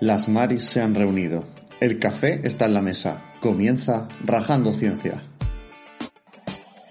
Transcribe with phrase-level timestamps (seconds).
[0.00, 1.44] Las Maris se han reunido.
[1.78, 3.22] El café está en la mesa.
[3.38, 5.22] Comienza Rajando Ciencia.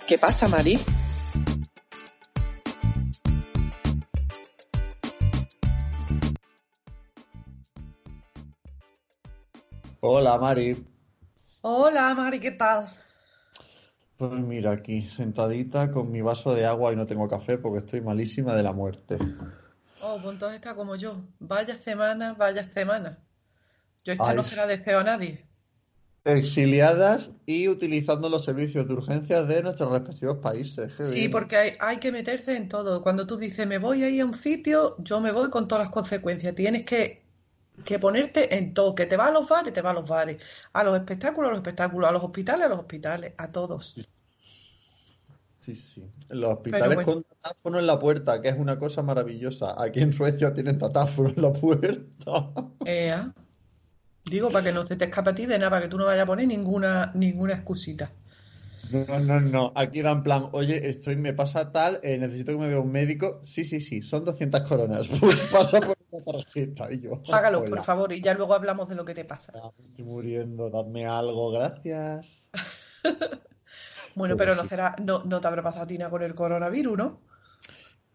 [0.08, 0.78] ¿Qué pasa, Mari?
[10.02, 10.86] Hola, Mari.
[11.62, 12.86] Hola, Mari, ¿qué tal?
[14.18, 18.02] Pues mira, aquí sentadita con mi vaso de agua y no tengo café porque estoy
[18.02, 19.18] malísima de la muerte.
[20.00, 21.28] Oh, pues entonces está como yo.
[21.40, 23.24] Vaya semana, vaya semana.
[24.06, 25.50] Yo esta Ay, no se la deseo a nadie.
[26.24, 30.94] Exiliadas y utilizando los servicios de urgencia de nuestros respectivos países.
[30.96, 31.30] Qué Sí, bien.
[31.30, 33.02] porque hay, hay que meterse en todo.
[33.02, 35.86] Cuando tú dices me voy a ir a un sitio, yo me voy con todas
[35.86, 36.56] las consecuencias.
[36.56, 37.26] Tienes que,
[37.86, 38.96] que ponerte en todo.
[38.96, 40.38] Que te va a los bares, te va a los bares.
[40.74, 42.10] A los espectáculos, a los espectáculos.
[42.10, 43.34] A los hospitales, a los hospitales.
[43.38, 44.10] A todos.
[45.60, 46.10] Sí, sí.
[46.30, 47.14] Los hospitales bueno.
[47.14, 49.76] con datáfono en la puerta, que es una cosa maravillosa.
[49.78, 52.50] Aquí en Suecia tienen datáfono en la puerta.
[52.86, 53.34] Ea.
[54.24, 56.06] Digo, para que no se te escape a ti de nada, para que tú no
[56.06, 58.10] vayas a poner ninguna, ninguna excusita.
[58.90, 59.74] No, no, no.
[59.76, 62.92] Aquí era en plan, oye, estoy, me pasa tal, eh, necesito que me vea un
[62.92, 63.42] médico.
[63.44, 65.10] Sí, sí, sí, son 200 coronas.
[65.20, 66.92] Pues pasa por una tarjeta.
[66.94, 69.52] Y yo, Págalo, por favor, y ya luego hablamos de lo que te pasa.
[69.84, 72.50] estoy muriendo, dadme algo, gracias.
[74.20, 74.70] Bueno, pero no sí.
[74.72, 77.22] será, no, no te habrá pasado a ti nada con el coronavirus, ¿no?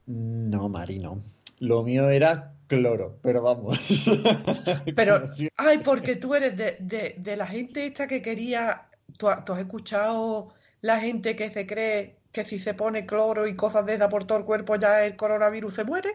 [0.06, 1.22] No, Mari, no.
[1.61, 3.78] Lo mío era cloro, pero vamos.
[4.94, 5.20] Pero,
[5.56, 9.52] ay, porque tú eres de, de, de la gente esta que quería, ¿tú, ha- tú
[9.52, 13.95] has escuchado la gente que se cree que si se pone cloro y cosas de
[13.95, 16.11] esa por todo el cuerpo ya el coronavirus se muere?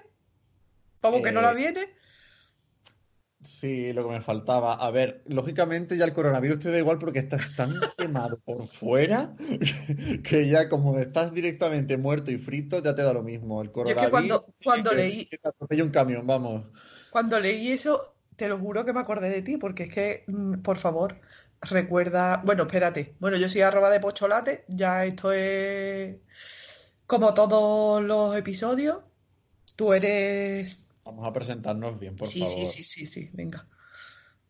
[1.01, 1.81] ¿Cómo que no la Eh, viene?
[3.43, 4.73] Sí, lo que me faltaba.
[4.73, 9.35] A ver, lógicamente ya el coronavirus te da igual porque estás tan quemado por fuera
[10.23, 13.61] que ya como estás directamente muerto y frito, ya te da lo mismo.
[13.61, 16.65] El Yo es que coronavirus cuando, cuando que, leí, que te un camión, vamos.
[17.11, 20.55] Cuando leí eso, te lo juro que me acordé de ti, porque es que, mm,
[20.61, 21.19] por favor,
[21.61, 22.41] recuerda.
[22.45, 23.15] Bueno, espérate.
[23.19, 26.17] Bueno, yo soy arroba de pocholate, ya esto es
[27.07, 28.99] como todos los episodios.
[29.75, 30.88] Tú eres.
[31.09, 32.65] Vamos a presentarnos bien, por Sí, sí, favor.
[32.67, 33.65] sí, sí, sí, venga.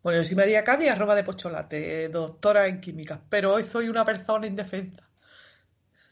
[0.02, 4.04] Bueno, yo soy María Cádiz, arroba de pocholate, doctora en química, pero hoy soy una
[4.04, 5.08] persona indefensa.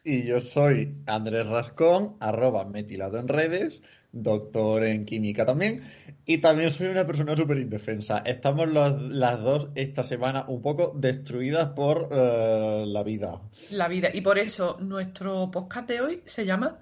[0.05, 5.83] Y yo soy Andrés Rascón, arroba metilado en redes, doctor en química también,
[6.25, 8.19] y también soy una persona súper indefensa.
[8.25, 13.43] Estamos los- las dos esta semana un poco destruidas por eh, la vida.
[13.73, 14.09] La vida.
[14.15, 16.79] Y por eso nuestro podcast de hoy se llama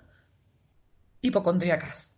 [1.23, 2.13] Hipocondríacas.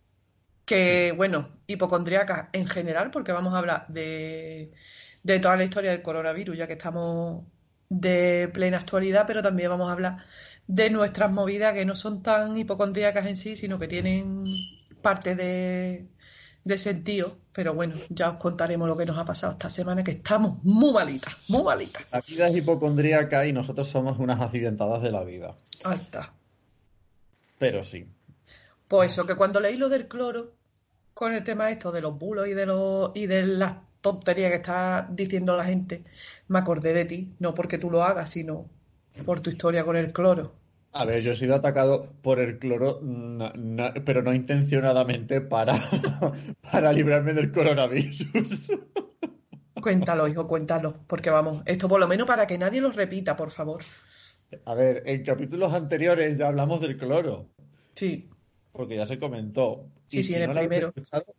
[0.69, 4.71] Que, bueno, hipocondríacas en general, porque vamos a hablar de,
[5.23, 7.43] de toda la historia del coronavirus, ya que estamos
[7.89, 10.17] de plena actualidad, pero también vamos a hablar
[10.67, 14.45] de nuestras movidas que no son tan hipocondríacas en sí, sino que tienen
[15.01, 16.07] parte de,
[16.63, 17.39] de sentido.
[17.51, 20.93] Pero bueno, ya os contaremos lo que nos ha pasado esta semana, que estamos muy
[20.93, 22.05] malitas, muy malitas.
[22.11, 25.57] La vida es hipocondríaca y nosotros somos unas accidentadas de la vida.
[25.83, 26.31] Ahí está.
[27.57, 28.05] Pero sí.
[28.87, 30.58] Pues eso, que cuando leí lo del cloro,
[31.19, 34.55] con el tema esto de los bulos y de los y de las tonterías que
[34.55, 36.05] está diciendo la gente,
[36.47, 38.69] me acordé de ti, no porque tú lo hagas, sino
[39.25, 40.53] por tu historia con el cloro.
[40.93, 43.01] A ver, yo he sido atacado por el cloro,
[44.05, 45.73] pero no intencionadamente para,
[46.71, 48.25] para librarme del coronavirus.
[49.81, 53.51] Cuéntalo, hijo, cuéntalo, porque vamos, esto por lo menos para que nadie lo repita, por
[53.51, 53.83] favor.
[54.63, 57.49] A ver, en capítulos anteriores ya hablamos del cloro,
[57.93, 58.29] Sí,
[58.71, 59.89] porque ya se comentó.
[60.09, 60.93] Sí, Y sí, si en el no primero.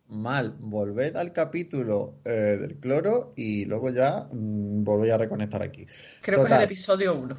[0.07, 5.85] mal, volved al capítulo eh, del cloro y luego ya mm, volvéis a reconectar aquí.
[6.21, 7.37] Creo que es el episodio uno.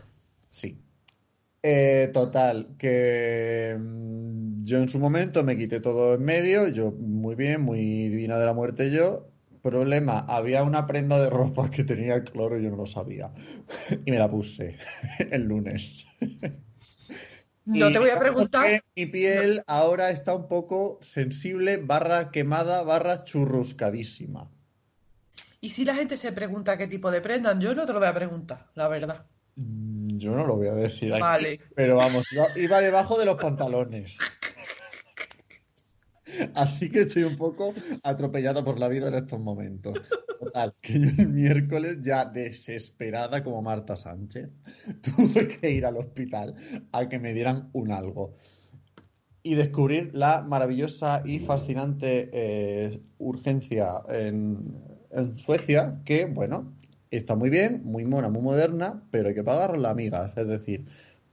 [0.50, 0.78] sí.
[1.62, 7.36] Eh, total, que mm, yo en su momento me quité todo en medio, yo muy
[7.36, 9.28] bien, muy divina de la muerte yo.
[9.62, 13.32] Problema, había una prenda de ropa que tenía cloro y yo no lo sabía.
[14.06, 14.78] Y me la puse
[15.32, 16.06] el lunes.
[17.64, 23.24] No te voy a preguntar, mi piel ahora está un poco sensible, barra quemada, barra
[23.24, 24.50] churruscadísima.
[25.60, 28.08] y si la gente se pregunta qué tipo de prendan, yo no te lo voy
[28.08, 29.26] a preguntar, la verdad.
[29.54, 31.60] Mm, Yo no lo voy a decir aquí, Vale.
[31.74, 32.26] pero vamos,
[32.56, 34.16] iba, debajo de los pantalones.
[36.54, 40.00] Así que estoy un poco atropellada por la vida en estos momentos.
[40.42, 44.50] Total, que yo el miércoles, ya desesperada como Marta Sánchez,
[45.00, 46.56] tuve que ir al hospital
[46.90, 48.34] a que me dieran un algo.
[49.44, 54.80] Y descubrir la maravillosa y fascinante eh, urgencia en,
[55.36, 56.74] Suecia, que, bueno,
[57.12, 60.36] está muy bien, muy mona, muy moderna, pero hay que pagarla, amigas.
[60.36, 60.86] Es decir,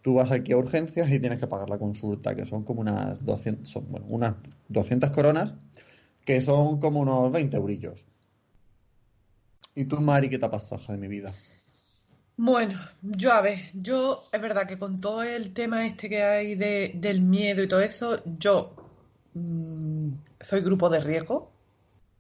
[0.03, 3.25] tú vas aquí a urgencias y tienes que pagar la consulta, que son como unas
[3.25, 4.35] 200, bueno, unas
[4.67, 5.55] 200 coronas,
[6.23, 8.08] que son como unos 20 eurillos.
[9.73, 11.33] ¿Y tú, Mari, qué te ha pasado de mi vida?
[12.37, 16.55] Bueno, yo a ver, yo es verdad que con todo el tema este que hay
[16.55, 18.73] de, del miedo y todo eso, yo
[19.33, 21.51] mmm, soy grupo de riesgo,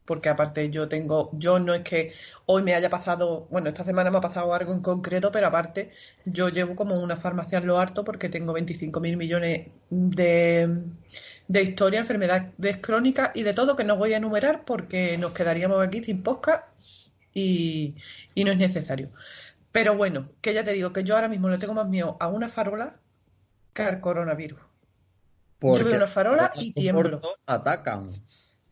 [0.05, 2.13] porque aparte yo tengo, yo no es que
[2.47, 5.91] hoy me haya pasado, bueno, esta semana me ha pasado algo en concreto, pero aparte
[6.25, 10.83] yo llevo como una farmacia en lo harto porque tengo 25 mil millones de,
[11.47, 15.81] de historia, enfermedades crónicas y de todo que no voy a enumerar porque nos quedaríamos
[15.85, 16.69] aquí sin posca
[17.33, 17.95] y,
[18.35, 19.09] y no es necesario.
[19.71, 22.27] Pero bueno, que ya te digo que yo ahora mismo le tengo más miedo a
[22.27, 22.99] una farola
[23.73, 24.59] que al coronavirus.
[25.59, 27.21] Porque yo veo una farola y tiemblo.
[27.45, 28.11] Atacan.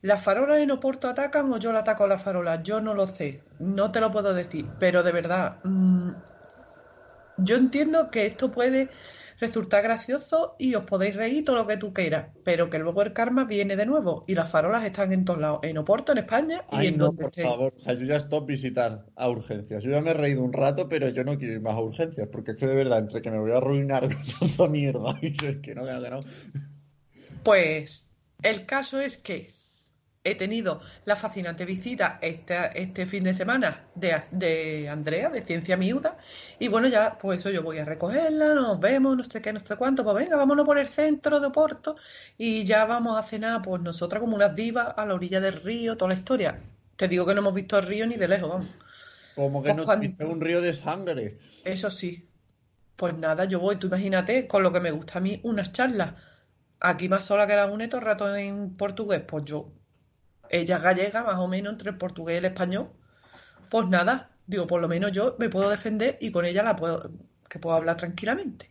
[0.01, 2.63] ¿Las farolas en Oporto atacan o yo la ataco a las farolas?
[2.63, 6.12] Yo no lo sé, no te lo puedo decir, pero de verdad, mmm,
[7.38, 8.89] yo entiendo que esto puede
[9.39, 13.13] resultar gracioso y os podéis reír todo lo que tú quieras, pero que luego el
[13.13, 16.63] karma viene de nuevo y las farolas están en todos lados, en Oporto, en España
[16.71, 17.43] y Ay, en no, donde por esté.
[17.43, 17.73] favor.
[17.75, 19.83] O sea, yo ya stop visitar a urgencias.
[19.83, 22.27] Yo ya me he reído un rato, pero yo no quiero ir más a urgencias,
[22.31, 24.07] porque es que de verdad, entre que me voy a arruinar
[24.39, 26.19] con tanta mierda y que es que no, que no, que no.
[27.43, 28.11] Pues
[28.43, 29.56] el caso es que
[30.29, 35.77] he tenido la fascinante visita este, este fin de semana de, de Andrea, de Ciencia
[35.77, 36.18] Miuda,
[36.59, 39.59] y bueno, ya, pues eso, yo voy a recogerla, nos vemos, no sé qué, no
[39.59, 41.95] sé cuánto, pues venga, vámonos por el centro de Oporto
[42.38, 45.95] y ya vamos a cenar, pues nosotras como unas divas a la orilla del río,
[45.97, 46.59] toda la historia.
[46.95, 48.68] Te digo que no hemos visto el río ni de lejos, vamos.
[49.35, 51.38] Como que Pues nos cuando- un río de sangre.
[51.63, 52.27] Eso sí.
[52.95, 56.13] Pues nada, yo voy, tú imagínate, con lo que me gusta a mí, unas charlas.
[56.80, 59.69] Aquí más sola que la une todo el rato en portugués, pues yo.
[60.49, 62.89] Ella gallega, más o menos, entre el portugués y el español.
[63.69, 67.09] Pues nada, digo, por lo menos yo me puedo defender y con ella la puedo,
[67.49, 68.69] que puedo hablar tranquilamente.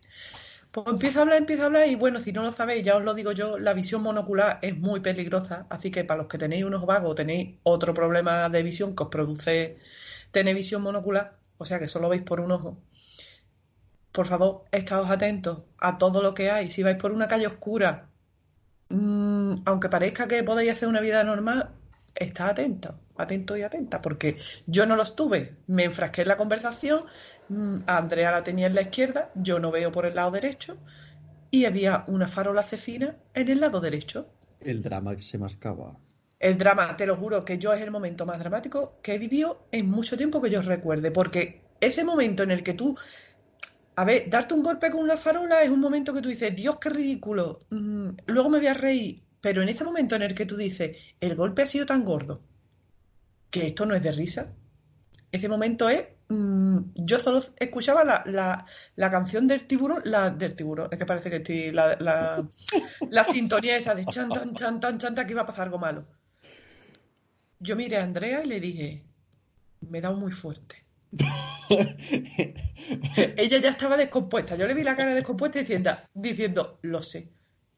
[0.73, 3.05] Pues empiezo a hablar, empiezo a hablar y bueno, si no lo sabéis, ya os
[3.05, 6.65] lo digo yo, la visión monocular es muy peligrosa, así que para los que tenéis
[6.65, 9.79] unos vagos, tenéis otro problema de visión que os produce
[10.33, 12.79] tener visión monocular, o sea que solo veis por un ojo,
[14.17, 16.71] por favor, estaos atentos a todo lo que hay.
[16.71, 18.09] Si vais por una calle oscura,
[18.89, 21.71] mm, aunque parezca que podéis hacer una vida normal,
[22.15, 24.37] estad atentos, atentos y atentas, porque
[24.67, 25.57] yo no lo estuve.
[25.67, 27.05] Me enfrasqué en la conversación,
[27.49, 30.79] mm, a Andrea la tenía en la izquierda, yo no veo por el lado derecho,
[31.51, 34.29] y había una farola asesina en el lado derecho.
[34.61, 35.99] El drama que se mascaba.
[36.39, 39.67] El drama, te lo juro, que yo es el momento más dramático que he vivido
[39.73, 42.97] en mucho tiempo que yo recuerde, porque ese momento en el que tú,
[43.97, 46.79] a ver, darte un golpe con una farola es un momento que tú dices, Dios,
[46.79, 50.45] qué ridículo, mm, luego me voy a reír, pero en ese momento en el que
[50.45, 52.43] tú dices, el golpe ha sido tan gordo,
[53.51, 54.53] que esto no es de risa,
[55.33, 58.67] ese momento es, mm, yo solo escuchaba la, la,
[58.97, 61.97] la canción del tiburón, la del tiburón, es que parece que estoy, la,
[63.11, 66.07] la, sintonía esa de chan, tan, chan, tan, chan, que iba a pasar algo malo.
[67.59, 69.05] Yo miré a Andrea y le dije,
[69.81, 70.85] me he dado muy fuerte.
[73.37, 74.57] Ella ya estaba descompuesta.
[74.57, 77.31] Yo le vi la cara descompuesta diciendo, diciendo, lo sé.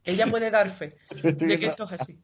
[0.05, 0.91] Ella puede dar fe
[1.23, 2.21] de que viendo- esto es así.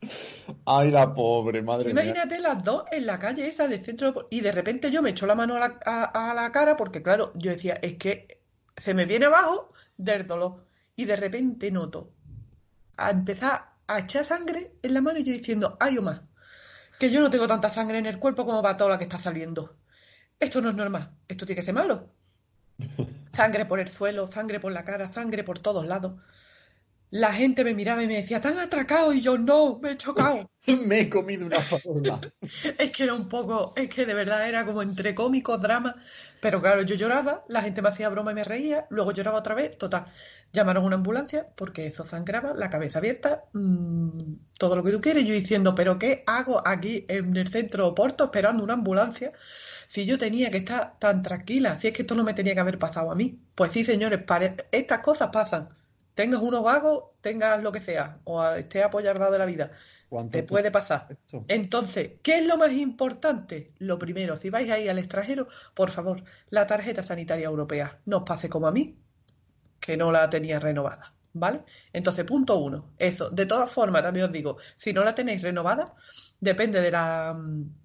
[0.66, 2.02] Ay, la pobre, madre mía.
[2.02, 5.26] imagínate las dos en la calle esa del centro y de repente yo me echo
[5.26, 8.42] la mano a la, a- a la cara porque claro, yo decía, es que
[8.76, 12.12] se me viene abajo del dolor y de repente noto
[12.96, 16.22] a empezar a echar sangre en la mano y yo diciendo, ay, Omar,
[16.98, 19.18] que yo no tengo tanta sangre en el cuerpo como para toda la que está
[19.20, 19.76] saliendo.
[20.42, 22.10] Esto no es normal, esto tiene que ser malo.
[23.32, 26.20] Sangre por el suelo, sangre por la cara, sangre por todos lados.
[27.10, 29.12] La gente me miraba y me decía, ¿tan atracado?
[29.12, 30.50] Y yo, no, me he chocado.
[30.66, 32.20] Me he comido una farola.
[32.78, 35.94] Es que era un poco, es que de verdad era como entre cómico, drama,
[36.40, 39.54] pero claro, yo lloraba, la gente me hacía broma y me reía, luego lloraba otra
[39.54, 40.06] vez, total,
[40.52, 45.00] llamaron a una ambulancia porque eso sangraba, la cabeza abierta, mm, todo lo que tú
[45.00, 49.32] quieres, yo diciendo, pero ¿qué hago aquí en el centro de Oporto esperando una ambulancia?
[49.92, 52.60] Si yo tenía que estar tan tranquila, si es que esto no me tenía que
[52.60, 53.38] haber pasado a mí.
[53.54, 54.20] Pues sí, señores,
[54.70, 55.68] estas cosas pasan.
[56.14, 59.72] Tengas unos vagos, tengas lo que sea, o estés apoyardado de la vida.
[60.08, 61.08] ¿Cuánto Te puede pasar.
[61.10, 61.44] esto?
[61.46, 63.74] Entonces, ¿qué es lo más importante?
[63.80, 68.00] Lo primero, si vais ahí al extranjero, por favor, la tarjeta sanitaria europea.
[68.06, 68.96] No os pase como a mí,
[69.78, 71.12] que no la tenía renovada.
[71.34, 71.64] ¿vale?
[71.92, 73.30] Entonces, punto uno, eso.
[73.30, 75.94] De todas formas, también os digo, si no la tenéis renovada,
[76.42, 77.40] depende de la,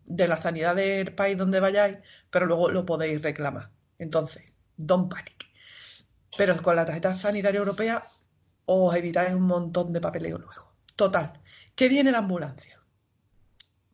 [0.05, 1.99] de la sanidad del país donde vayáis,
[2.31, 3.69] pero luego lo podéis reclamar.
[3.99, 5.45] Entonces, don't panic.
[6.35, 8.03] Pero con la tarjeta sanitaria europea
[8.65, 10.73] os evitáis un montón de papeleo luego.
[10.95, 11.39] Total,
[11.75, 12.81] que viene la ambulancia.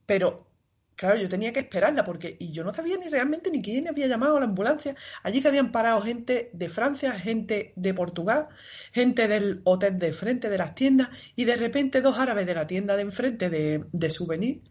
[0.06, 0.48] Pero
[0.96, 4.08] Claro, yo tenía que esperarla porque y yo no sabía ni realmente ni quién había
[4.08, 4.96] llamado a la ambulancia.
[5.24, 8.48] Allí se habían parado gente de Francia, gente de Portugal,
[8.92, 12.68] gente del hotel de frente de las tiendas y de repente dos árabes de la
[12.68, 14.62] tienda de enfrente de, de souvenir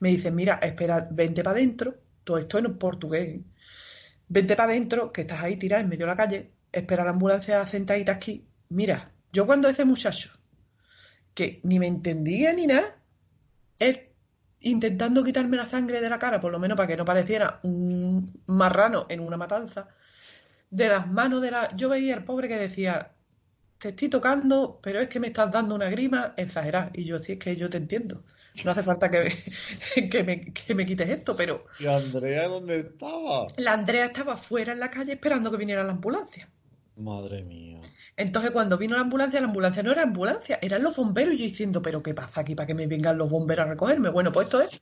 [0.00, 3.40] me dicen, mira, espera, vente para adentro, todo esto en portugués,
[4.28, 7.64] vente para adentro, que estás ahí tirada en medio de la calle, espera la ambulancia
[7.66, 8.46] sentadita aquí.
[8.68, 10.30] Mira, yo cuando ese muchacho,
[11.34, 12.98] que ni me entendía ni nada,
[13.78, 14.13] él
[14.64, 18.42] intentando quitarme la sangre de la cara, por lo menos para que no pareciera un
[18.46, 19.88] marrano en una matanza,
[20.70, 21.68] de las manos de la...
[21.76, 23.12] Yo veía al pobre que decía,
[23.78, 26.90] te estoy tocando, pero es que me estás dando una grima exagerada.
[26.94, 28.24] Y yo, sí, es que yo te entiendo.
[28.64, 29.30] No hace falta que,
[30.10, 31.66] que, me, que me quites esto, pero...
[31.78, 33.46] ¿Y Andrea dónde estaba?
[33.58, 36.48] La Andrea estaba fuera en la calle esperando que viniera la ambulancia.
[36.96, 37.80] Madre mía.
[38.16, 41.34] Entonces, cuando vino la ambulancia, la ambulancia no era ambulancia, eran los bomberos.
[41.34, 44.10] Y yo diciendo, ¿pero qué pasa aquí para que me vengan los bomberos a recogerme?
[44.10, 44.80] Bueno, pues esto es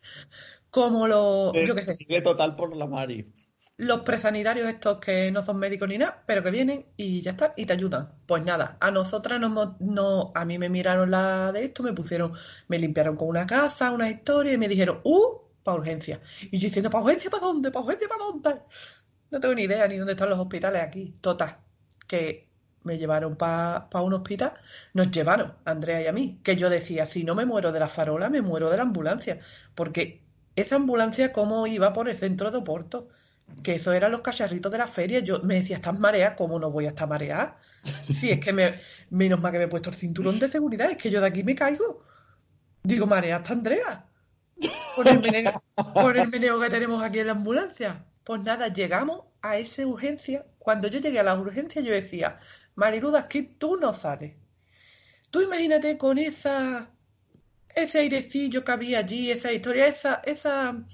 [0.70, 1.52] como los.
[1.66, 2.20] yo qué sé.
[2.22, 3.32] total por la Mari.
[3.78, 7.54] Los presanitarios estos que no son médicos ni nada, pero que vienen y ya está,
[7.56, 8.12] y te ayudan.
[8.26, 12.32] Pues nada, a nosotras nos, no, a mí me miraron la de esto, me pusieron,
[12.68, 15.40] me limpiaron con una casa, una historia, y me dijeron, ¡uh!
[15.64, 16.20] Para urgencia.
[16.50, 17.70] Y yo diciendo, ¿para urgencia para dónde?
[17.70, 18.62] ¿Para urgencia para dónde?
[19.30, 21.16] No tengo ni idea ni dónde están los hospitales aquí.
[21.20, 21.58] Total.
[22.12, 22.46] Que
[22.84, 24.52] me llevaron para un hospital,
[24.92, 27.88] nos llevaron, Andrea y a mí, que yo decía, si no me muero de la
[27.88, 29.38] farola, me muero de la ambulancia,
[29.74, 30.20] porque
[30.56, 33.08] esa ambulancia cómo iba por el centro de Oporto,
[33.62, 36.36] que eso eran los cacharritos de la feria, yo me decía, ¿estás mareada?
[36.36, 37.56] ¿Cómo no voy a estar mareada?
[38.14, 38.74] Si es que me,
[39.10, 41.42] menos mal que me he puesto el cinturón de seguridad, es que yo de aquí
[41.42, 42.04] me caigo.
[42.82, 44.06] Digo, mareada está Andrea.
[44.94, 45.52] Por el, meneo,
[45.94, 48.04] por el meneo que tenemos aquí en la ambulancia.
[48.22, 50.46] Pues nada, llegamos a esa urgencia.
[50.62, 52.38] Cuando yo llegué a la urgencia, yo decía,
[52.76, 54.34] Mariluda, que tú no sales.
[55.30, 56.88] Tú imagínate con esa,
[57.74, 60.84] ese airecillo que había allí, esa historia, esa, esa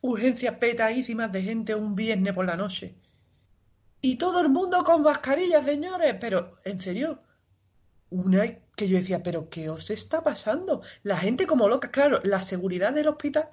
[0.00, 2.94] urgencia petadísima de gente un viernes por la noche.
[4.00, 6.14] Y todo el mundo con mascarillas, señores.
[6.20, 7.20] Pero, en serio,
[8.10, 8.44] una
[8.76, 10.82] que yo decía, pero ¿qué os está pasando?
[11.02, 13.48] La gente como loca, claro, la seguridad del hospital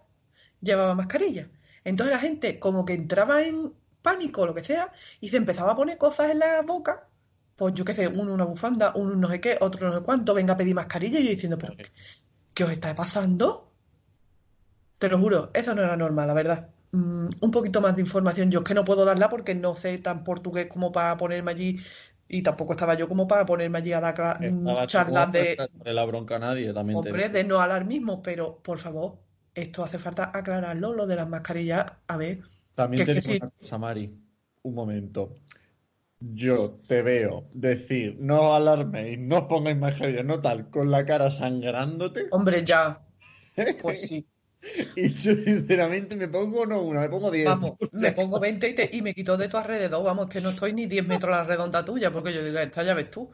[0.61, 1.49] llevaba mascarilla.
[1.83, 3.73] Entonces la gente como que entraba en
[4.03, 7.07] pánico lo que sea y se empezaba a poner cosas en la boca
[7.55, 10.33] pues yo qué sé, uno una bufanda, uno no sé qué, otro no sé cuánto,
[10.33, 11.75] venga a pedir mascarilla y yo diciendo, pero
[12.53, 13.71] ¿qué, os está pasando?
[14.97, 16.69] Te lo juro, eso no era normal, la verdad.
[16.91, 19.97] Mm, un poquito más de información, yo es que no puedo darla porque no sé
[19.99, 21.79] tan portugués como para ponerme allí
[22.27, 25.57] y tampoco estaba yo como para ponerme allí a dar mm, charlas de...
[25.83, 26.97] la bronca a nadie, también.
[26.97, 29.19] Hombre, de no mismo, pero por favor,
[29.53, 32.41] esto hace falta aclararlo, lo de las mascarillas, a ver.
[32.75, 33.47] También te digo
[34.63, 35.35] un momento
[36.31, 42.27] yo te veo decir, no alarméis, no pongáis mascarilla, no tal, con la cara sangrándote.
[42.31, 43.01] Hombre, ya.
[43.81, 44.25] Pues sí.
[44.95, 47.45] y yo sinceramente me pongo no una, me pongo 10.
[47.45, 50.87] Vamos, me pongo 20 y, me quito de tu alrededor, vamos, que no estoy ni
[50.87, 53.29] 10 metros a la redonda tuya, porque yo digo, esta ya ves tú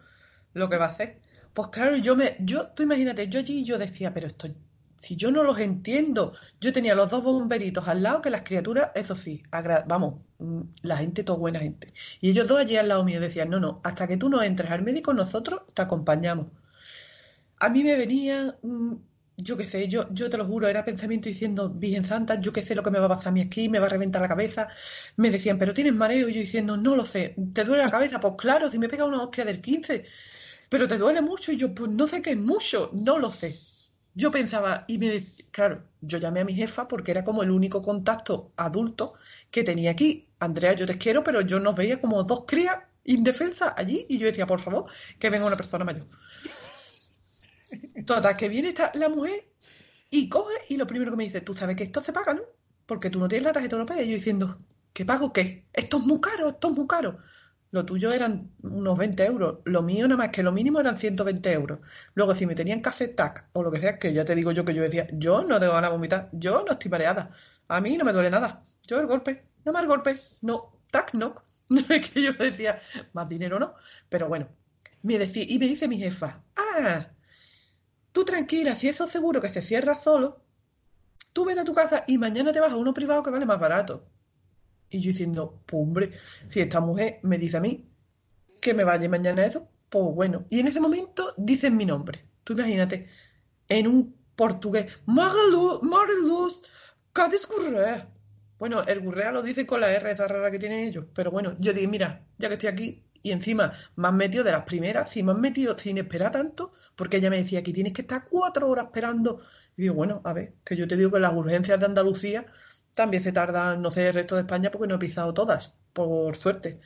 [0.54, 1.22] lo que va a hacer.
[1.54, 4.56] Pues claro, yo me, yo, tú imagínate, yo allí yo decía, pero estoy
[5.00, 6.34] si yo no los entiendo.
[6.60, 9.42] Yo tenía los dos bomberitos al lado, que las criaturas, eso sí,
[9.88, 11.88] vamos, mm, la gente, toda buena gente.
[12.22, 14.72] Y ellos dos allí al lado mío decían, no, no, hasta que tú no entres
[14.72, 16.48] al médico, nosotros te acompañamos.
[17.60, 18.94] A mí me venía, mm,
[19.38, 22.62] yo qué sé, yo, yo te lo juro, era pensamiento diciendo, Virgen Santa, yo qué
[22.62, 24.28] sé lo que me va a pasar a mí aquí, me va a reventar la
[24.28, 24.70] cabeza.
[25.18, 28.20] Me decían, pero tienes mareo, y yo diciendo, no lo sé, ¿te duele la cabeza?
[28.20, 30.06] Pues claro, si me pega una hostia del 15,
[30.70, 33.69] pero te duele mucho, y yo, pues no sé qué es mucho, no lo sé
[34.14, 37.52] yo pensaba, y me decía, claro, yo llamé a mi jefa porque era como el
[37.52, 39.14] único contacto adulto
[39.52, 40.30] que tenía aquí.
[40.40, 44.28] Andrea, yo te quiero, pero yo nos veía como dos crías indefensas allí y yo
[44.28, 44.86] decía, por favor,
[45.18, 46.08] que venga una persona mayor.
[48.06, 49.52] Total, que viene esta, la mujer
[50.10, 52.42] y coge y lo primero que me dice, tú sabes que esto se paga, ¿no?
[52.86, 54.02] Porque tú no tienes la tarjeta europea.
[54.02, 54.60] Y yo diciendo,
[54.94, 55.68] ¿qué pago qué?
[55.74, 57.20] Esto es muy caro, esto es muy caro.
[57.72, 59.60] Lo tuyo eran unos 20 euros.
[59.66, 61.80] Lo mío nada más que lo mínimo eran 120 euros.
[62.16, 64.52] Luego, si me tenían que hacer tac o lo que sea, que ya te digo
[64.52, 67.30] yo que yo decía, yo no tengo ganas de vomitar, yo no estoy mareada.
[67.68, 68.64] A mí no me duele nada.
[68.88, 71.36] Yo el golpe, no más el golpe, no, tac, no.
[71.70, 72.82] No es que yo decía,
[73.14, 73.76] más dinero no.
[74.10, 74.50] Pero bueno,
[75.04, 77.08] me decía, y me dice mi jefa, ah,
[78.12, 80.42] tú tranquila, si eso seguro que se cierra solo,
[81.34, 83.60] tú vete a tu casa y mañana te vas a uno privado que vale más
[83.60, 84.08] barato.
[84.90, 86.10] Y yo diciendo, pues hombre,
[86.50, 87.90] si esta mujer me dice a mí
[88.62, 92.24] que me vaya mañana eso, Pues bueno, y en ese momento dicen mi nombre.
[92.44, 93.08] Tú imagínate,
[93.68, 96.62] en un portugués, Mariluz, Mariluz,
[97.12, 98.08] Cádiz Gurrea.
[98.60, 101.06] Bueno, el Gurrea lo dicen con la R esa rara que tienen ellos.
[101.14, 104.52] Pero bueno, yo digo, mira, ya que estoy aquí, y encima me han metido de
[104.52, 107.94] las primeras, si me han metido sin esperar tanto, porque ella me decía que tienes
[107.94, 109.42] que estar cuatro horas esperando.
[109.76, 112.46] Y digo, bueno, a ver, que yo te digo que las urgencias de Andalucía
[113.00, 116.36] también se tardan, no sé, el resto de España porque no he pisado todas, por
[116.36, 116.82] suerte.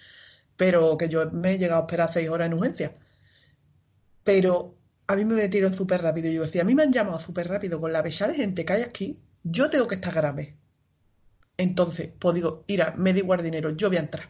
[0.56, 2.96] Pero que yo me he llegado a esperar seis horas en urgencia.
[4.24, 4.78] Pero
[5.08, 6.30] a mí me metieron súper rápido.
[6.30, 8.64] Y yo decía, a mí me han llamado súper rápido con la pesada de gente
[8.64, 10.56] que hay aquí, yo tengo que estar grave.
[11.58, 14.30] Entonces, pues digo, mira, me da igual dinero, yo voy a entrar.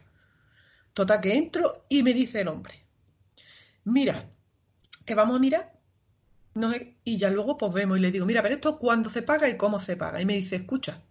[0.94, 2.74] Total, que entro y me dice el hombre,
[3.84, 4.24] mira,
[5.04, 5.74] que vamos a mirar.
[6.54, 6.70] No
[7.04, 9.58] y ya luego pues vemos y le digo, mira, pero esto cuándo se paga y
[9.58, 10.22] cómo se paga.
[10.22, 11.02] Y me dice, escucha,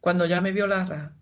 [0.00, 1.16] cuando ya me vio la raja,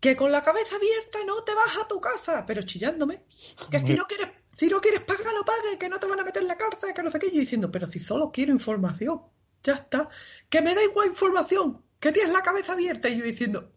[0.00, 3.24] que con la cabeza abierta no te vas a tu casa, pero chillándome,
[3.70, 6.24] que si no quieres, si no quieres pagar, no pagues, que no te van a
[6.24, 7.30] meter en la cárcel, que no sé qué.
[7.30, 9.22] Yo diciendo, pero si solo quiero información,
[9.62, 10.08] ya está,
[10.48, 13.08] que me da igual información, que tienes la cabeza abierta.
[13.08, 13.72] Y yo diciendo,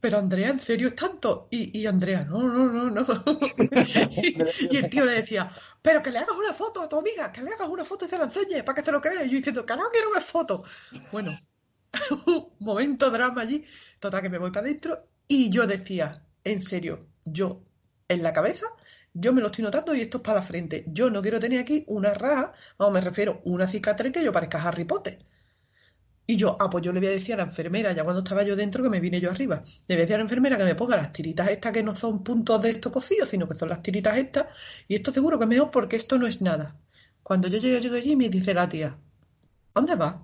[0.00, 1.48] pero Andrea, ¿en serio es tanto?
[1.50, 3.06] Y, y Andrea, no, no, no, no.
[4.70, 5.50] y, el tío le decía,
[5.80, 8.08] pero que le hagas una foto a tu amiga, que le hagas una foto y
[8.08, 9.24] se la enseñe para que se lo crea.
[9.24, 10.68] Y yo diciendo, que no quiero ver fotos.
[11.12, 11.38] Bueno,
[12.26, 13.64] un momento drama allí.
[14.00, 15.08] Total, que me voy para adentro.
[15.28, 17.64] Y yo decía, en serio, yo,
[18.08, 18.66] en la cabeza,
[19.12, 20.84] yo me lo estoy notando y esto es para la frente.
[20.88, 24.62] Yo no quiero tener aquí una raja, vamos, me refiero, una cicatriz que yo parezca
[24.62, 25.18] Harry Potter.
[26.28, 28.42] Y yo, ah, pues yo le voy a decir a la enfermera, ya cuando estaba
[28.42, 29.62] yo dentro, que me vine yo arriba.
[29.86, 31.94] Le voy a decir a la enfermera que me ponga las tiritas estas que no
[31.94, 34.46] son puntos de esto cocidos, sino que son las tiritas estas.
[34.88, 36.76] Y esto seguro que es mejor porque esto no es nada.
[37.22, 38.98] Cuando yo llego, allí, me dice la tía,
[39.74, 40.16] ¿dónde vas?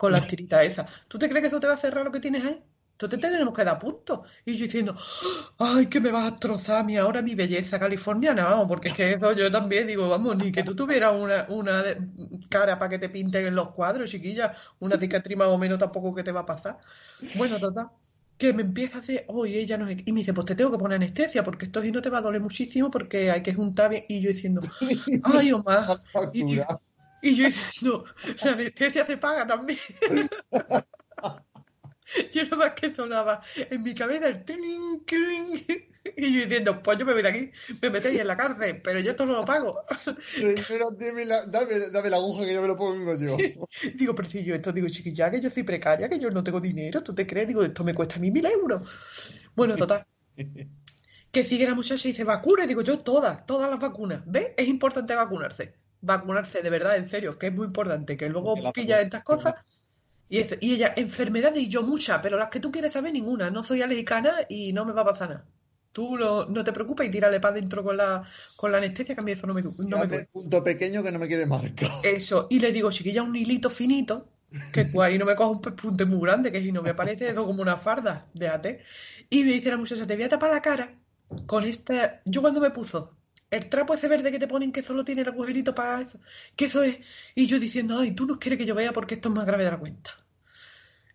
[0.00, 0.90] Con las tiritas esas.
[1.08, 2.64] ¿Tú te crees que eso te va a cerrar lo que tienes ahí?
[2.96, 4.22] te tenemos que dar punto.
[4.46, 4.94] Y yo diciendo,
[5.58, 8.94] ay, que me vas a destrozar a mí ahora mi belleza californiana, vamos, porque es
[8.94, 11.84] que eso yo también digo, vamos, ni que tú tuvieras una, una
[12.48, 16.14] cara para que te pinten en los cuadros, chiquilla, una cicatriz más o menos tampoco
[16.14, 16.78] que te va a pasar.
[17.36, 17.88] Bueno, total,
[18.40, 20.78] que me empieza a hacer, oye, ella no Y me dice, pues te tengo que
[20.78, 23.90] poner anestesia, porque esto sí no te va a doler muchísimo, porque hay que juntar
[23.90, 24.06] bien.
[24.08, 24.62] Y yo diciendo,
[25.24, 25.98] ay, Omar.
[26.32, 26.58] Y,
[27.22, 28.04] y yo diciendo,
[28.44, 29.78] la anestesia se paga también.
[32.32, 35.04] Yo nada más que sonaba en mi cabeza el tling,
[36.16, 37.50] y yo diciendo, pues yo me voy de aquí,
[37.82, 39.84] me metéis en la cárcel, pero yo esto no lo pago.
[40.68, 43.36] Pero dame la, dame, dame la aguja que yo me lo pongo yo.
[43.94, 46.60] Digo, pero si yo esto digo, chiquilla, que yo soy precaria, que yo no tengo
[46.60, 47.46] dinero, ¿tú te crees?
[47.46, 49.32] Digo, esto me cuesta a mí mil euros.
[49.54, 50.04] Bueno, total.
[51.30, 54.20] Que sigue la muchacha y dice, vacuna, digo yo, todas, todas las vacunas.
[54.26, 54.48] ¿Ves?
[54.56, 55.74] Es importante vacunarse.
[56.02, 59.54] Vacunarse de verdad, en serio, que es muy importante, que luego pilla estas cosas
[60.30, 63.50] y, ella, enfermedades y yo muchas, pero las que tú quieres saber ninguna.
[63.50, 65.44] No soy alérgica y no me va a pasar nada.
[65.92, 68.22] Tú no te preocupes y tírale para adentro con la,
[68.54, 71.18] con la anestesia, que a mí eso no me, no me punto pequeño que no
[71.18, 72.00] me quede marcado.
[72.04, 72.46] Eso.
[72.48, 74.28] Y le digo, chiquilla, un hilito finito,
[74.72, 77.28] que tú ahí no me cojas un punto muy grande, que si no me parece
[77.28, 78.84] eso como una farda, déjate.
[79.30, 80.94] Y me dice la muchacha, te voy a tapar la cara
[81.46, 82.22] con esta...
[82.24, 83.16] Yo cuando me puso
[83.50, 86.20] el trapo ese verde que te ponen que solo tiene el agujerito para eso,
[86.54, 86.98] que eso es.
[87.34, 89.64] Y yo diciendo, ay, tú no quieres que yo vea porque esto es más grave
[89.64, 90.10] de la cuenta.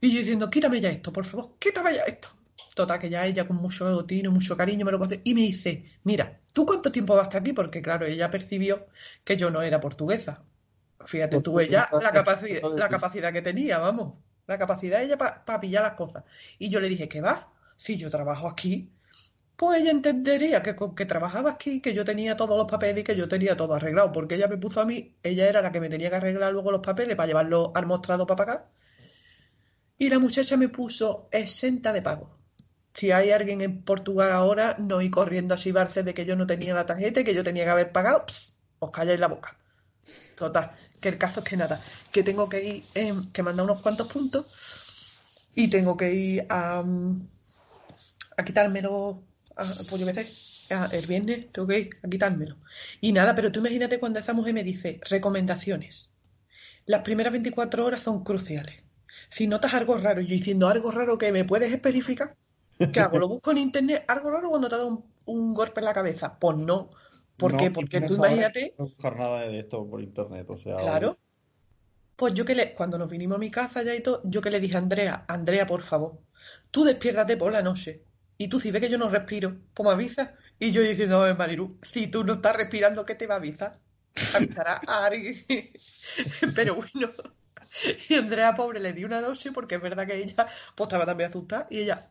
[0.01, 2.29] Y yo diciendo, quítame ya esto, por favor, quítame ya esto.
[2.75, 5.83] Total, que ya ella con mucho tino, mucho cariño me lo coge y me dice,
[6.03, 7.53] mira, ¿tú cuánto tiempo vas a estar aquí?
[7.53, 8.87] Porque claro, ella percibió
[9.23, 10.43] que yo no era portuguesa.
[11.05, 14.15] Fíjate, tuve ya la, capacidad, la capacidad que tenía, vamos.
[14.47, 16.25] La capacidad ella para pillar las cosas.
[16.59, 17.53] Y yo le dije, ¿qué va?
[17.77, 18.91] Si yo trabajo aquí,
[19.55, 23.15] pues ella entendería que, que trabajaba aquí, que yo tenía todos los papeles y que
[23.15, 25.89] yo tenía todo arreglado, porque ella me puso a mí, ella era la que me
[25.89, 28.69] tenía que arreglar luego los papeles para llevarlos al mostrado para pagar,
[29.97, 32.37] y la muchacha me puso exenta de pago.
[32.93, 36.47] Si hay alguien en Portugal ahora, no ir corriendo a chivarse de que yo no
[36.47, 38.25] tenía la tarjeta y que yo tenía que haber pagado,
[38.79, 39.57] os calláis la boca.
[40.35, 41.79] Total, que el caso es que nada,
[42.11, 42.83] que tengo que ir,
[43.31, 46.83] que mandar unos cuantos puntos y tengo que ir a,
[48.37, 49.23] a quitármelo
[49.55, 52.57] pues yo me sé, el viernes tengo que ir a quitármelo.
[53.01, 56.09] Y nada, pero tú imagínate cuando esa mujer me dice recomendaciones.
[56.85, 58.83] Las primeras 24 horas son cruciales.
[59.29, 62.35] Si notas algo raro, yo diciendo algo raro que me puedes especificar,
[62.91, 63.17] ¿qué hago?
[63.17, 64.03] ¿Lo busco en internet?
[64.07, 66.37] ¿Algo raro cuando te da un, golpe en la cabeza?
[66.37, 66.89] Pues no.
[67.37, 67.71] ¿Por qué?
[67.71, 68.75] Porque tú imagínate.
[68.77, 70.75] No buscar nada de esto por internet, o sea.
[70.77, 71.17] Claro.
[72.15, 74.51] Pues yo que le, cuando nos vinimos a mi casa ya y todo, yo que
[74.51, 76.19] le dije a Andrea, Andrea, por favor,
[76.71, 78.05] tú despiértate por la noche
[78.37, 80.31] y tú si ves que yo no respiro, pues me avisas.
[80.59, 83.73] Y yo diciendo, a Marilu, si tú no estás respirando, ¿qué te va a avisar?
[84.33, 85.43] Avisará a alguien.
[86.55, 87.11] Pero bueno.
[88.09, 91.29] Y Andrea, pobre, le di una dosis porque es verdad que ella pues, estaba también
[91.29, 92.09] asustada y ella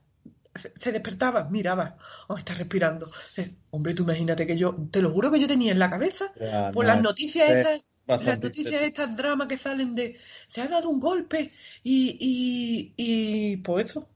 [0.54, 1.96] se, despertaba, miraba,
[2.28, 3.10] oh, está respirando.
[3.37, 6.32] Eh, hombre, tú imagínate que yo, te lo juro que yo tenía en la cabeza,
[6.72, 11.00] por las noticias estas, las noticias estas dramas que salen de, se ha dado un
[11.00, 11.50] golpe
[11.82, 14.08] y, y, y pues eso,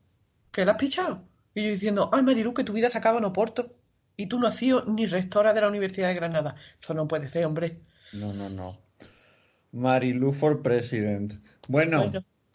[0.53, 1.28] que la has pichado.
[1.59, 3.75] Y yo diciendo, ay Marilu, que tu vida se acaba en Oporto
[4.16, 6.55] y tú no has sido ni rectora de la Universidad de Granada.
[6.81, 7.81] Eso no puede ser, hombre.
[8.12, 8.79] No, no, no.
[9.73, 11.35] Marilu for President.
[11.66, 12.12] Bueno,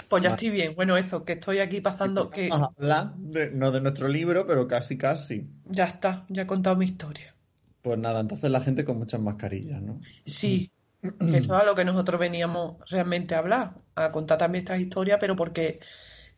[0.07, 0.75] pues ya estoy bien.
[0.75, 2.29] Bueno, eso, que estoy aquí pasando.
[2.29, 2.49] Que...
[2.51, 3.13] Habla
[3.51, 5.47] no de nuestro libro, pero casi, casi.
[5.65, 7.35] Ya está, ya he contado mi historia.
[7.81, 9.99] Pues nada, entonces la gente con muchas mascarillas, ¿no?
[10.25, 14.79] Sí, eso es a lo que nosotros veníamos realmente a hablar, a contar también estas
[14.79, 15.81] historias, pero porque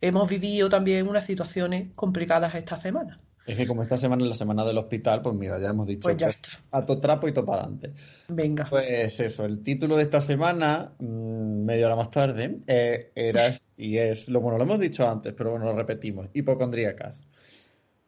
[0.00, 3.18] hemos vivido también unas situaciones complicadas esta semana.
[3.46, 6.02] Es que como esta semana es la semana del hospital, pues mira, ya hemos dicho
[6.02, 6.50] pues ya está.
[6.72, 7.92] a to trapo y to para adelante.
[8.28, 8.66] Venga.
[8.68, 13.98] Pues eso, el título de esta semana, mm, media hora más tarde, eh, era y
[13.98, 17.20] es, lo bueno, lo hemos dicho antes, pero bueno, lo repetimos, hipocondríacas.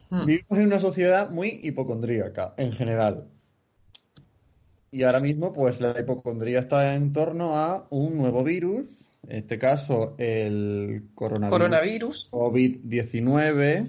[0.09, 0.25] Hmm.
[0.25, 3.29] Vivimos en una sociedad muy hipocondríaca, en general.
[4.91, 9.59] Y ahora mismo, pues la hipocondría está en torno a un nuevo virus, en este
[9.59, 12.31] caso el coronavirus, coronavirus.
[12.31, 13.87] COVID-19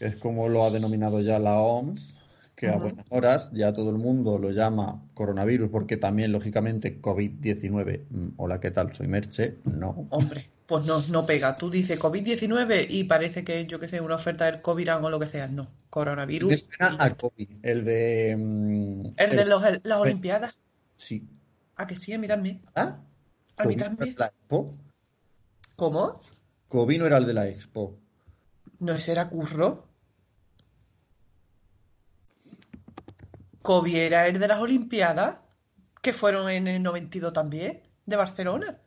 [0.00, 2.18] es como lo ha denominado ya la OMS,
[2.56, 8.02] que a buenas horas ya todo el mundo lo llama coronavirus, porque también, lógicamente, COVID-19,
[8.10, 8.92] mm, hola, ¿qué tal?
[8.94, 10.08] Soy Merche, no.
[10.10, 11.56] Hombre, pues no, no pega.
[11.56, 15.20] Tú dices COVID-19 y parece que, yo que sé, una oferta del COVID o lo
[15.20, 15.46] que sea.
[15.46, 16.70] No, coronavirus.
[17.16, 18.36] COVID, el de...
[18.36, 20.54] Mm, el, de las Olimpiadas.
[20.96, 21.28] Sí.
[21.76, 22.12] ¿A que sí?
[22.12, 22.60] A también.
[22.74, 22.98] ¿Ah?
[23.56, 24.16] A mí también.
[25.76, 26.20] ¿Cómo?
[26.68, 27.98] COVID no era el de la Expo.
[28.78, 29.86] ¿No ese era Curro?
[33.62, 35.40] Kobe era el de las Olimpiadas,
[36.00, 38.80] que fueron en el 92 también, de Barcelona.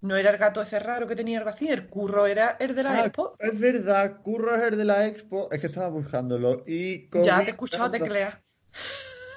[0.00, 2.84] No era el gato ese raro que tenía algo así, el curro era el de
[2.84, 3.34] la ah, Expo.
[3.40, 6.62] Es verdad, curro es el de la Expo, es que estaba buscándolo.
[6.68, 8.40] Y ya te he escuchado teclear.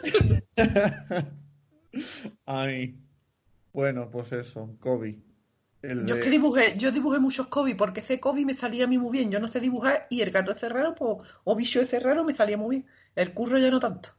[2.45, 2.99] Ay.
[3.73, 5.19] Bueno, pues eso, Kobe.
[6.05, 9.11] Yo que dibujé, yo dibujé muchos Kobe porque ese Kobe me salía a mí muy
[9.11, 9.31] bien.
[9.31, 12.77] Yo no sé dibujar y el gato raro, pues, o bicho raro me salía muy
[12.77, 12.87] bien.
[13.15, 14.09] El curro ya no tanto.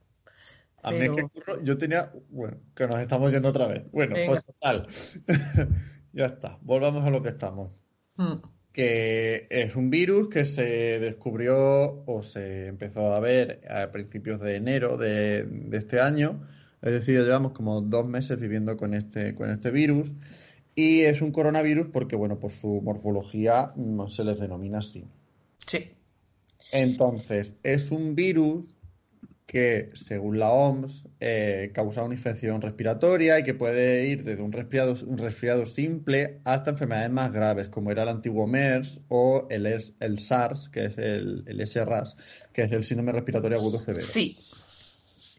[0.83, 2.13] A mí es que curro, yo tenía.
[2.31, 3.85] Bueno, que nos estamos yendo otra vez.
[3.93, 4.89] Bueno, pues total.
[6.13, 6.59] ya está.
[6.63, 7.71] Volvamos a lo que estamos.
[8.17, 8.35] Mm.
[8.73, 10.65] Que es un virus que se
[10.99, 16.49] descubrió o se empezó a ver a principios de enero de, este año.
[16.83, 20.13] Es decir, llevamos como dos meses viviendo con este, con este virus.
[20.75, 25.05] Y es un coronavirus porque, bueno, por su morfología no se les denomina así.
[25.67, 25.93] Sí.
[26.73, 28.75] Entonces, es un virus
[29.47, 34.51] que, según la OMS, eh, causa una infección respiratoria y que puede ir desde un
[34.51, 39.67] resfriado, un resfriado simple hasta enfermedades más graves, como era el antiguo MERS o el,
[39.67, 42.17] el SARS, que es el, el SRAS,
[42.51, 44.01] que es el síndrome respiratorio agudo severo.
[44.01, 44.39] Sí.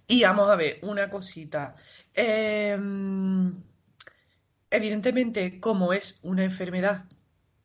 [0.08, 1.76] Y vamos a ver, una cosita.
[2.14, 3.64] Em,
[4.70, 7.06] evidentemente, como es una enfermedad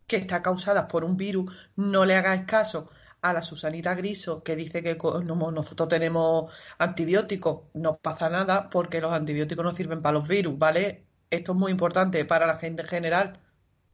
[0.07, 2.91] que está causada por un virus, no le hagáis caso
[3.23, 9.13] a la Susanita Griso que dice que nosotros tenemos antibióticos, no pasa nada porque los
[9.13, 11.07] antibióticos no sirven para los virus, ¿vale?
[11.31, 13.41] Esto es muy importante para la gente en general.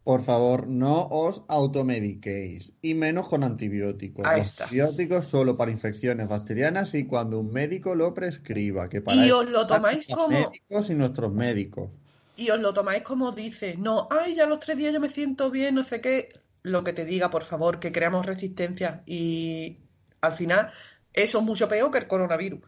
[0.05, 4.27] Por favor, no os automediquéis y menos con antibióticos.
[4.27, 8.91] Antibióticos solo para infecciones bacterianas y cuando un médico lo prescriba.
[8.91, 11.89] Que para y os lo tomáis como médicos y nuestros médicos.
[12.37, 15.51] Y os lo tomáis como dice, no, ay, ya los tres días yo me siento
[15.51, 16.29] bien, no sé qué
[16.65, 19.77] lo que te diga, por favor, que creamos resistencia y
[20.21, 20.73] al final
[21.13, 22.61] eso es mucho peor que el coronavirus.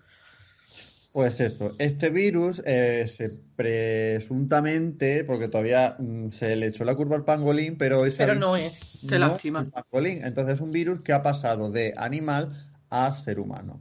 [1.16, 7.16] Pues eso, este virus eh, se presuntamente, porque todavía mm, se le echó la curva
[7.16, 8.18] al pangolín, pero es...
[8.18, 9.66] Pero no es, qué lástima.
[9.70, 10.22] Pangolín.
[10.22, 12.52] Entonces es un virus que ha pasado de animal
[12.90, 13.80] a ser humano.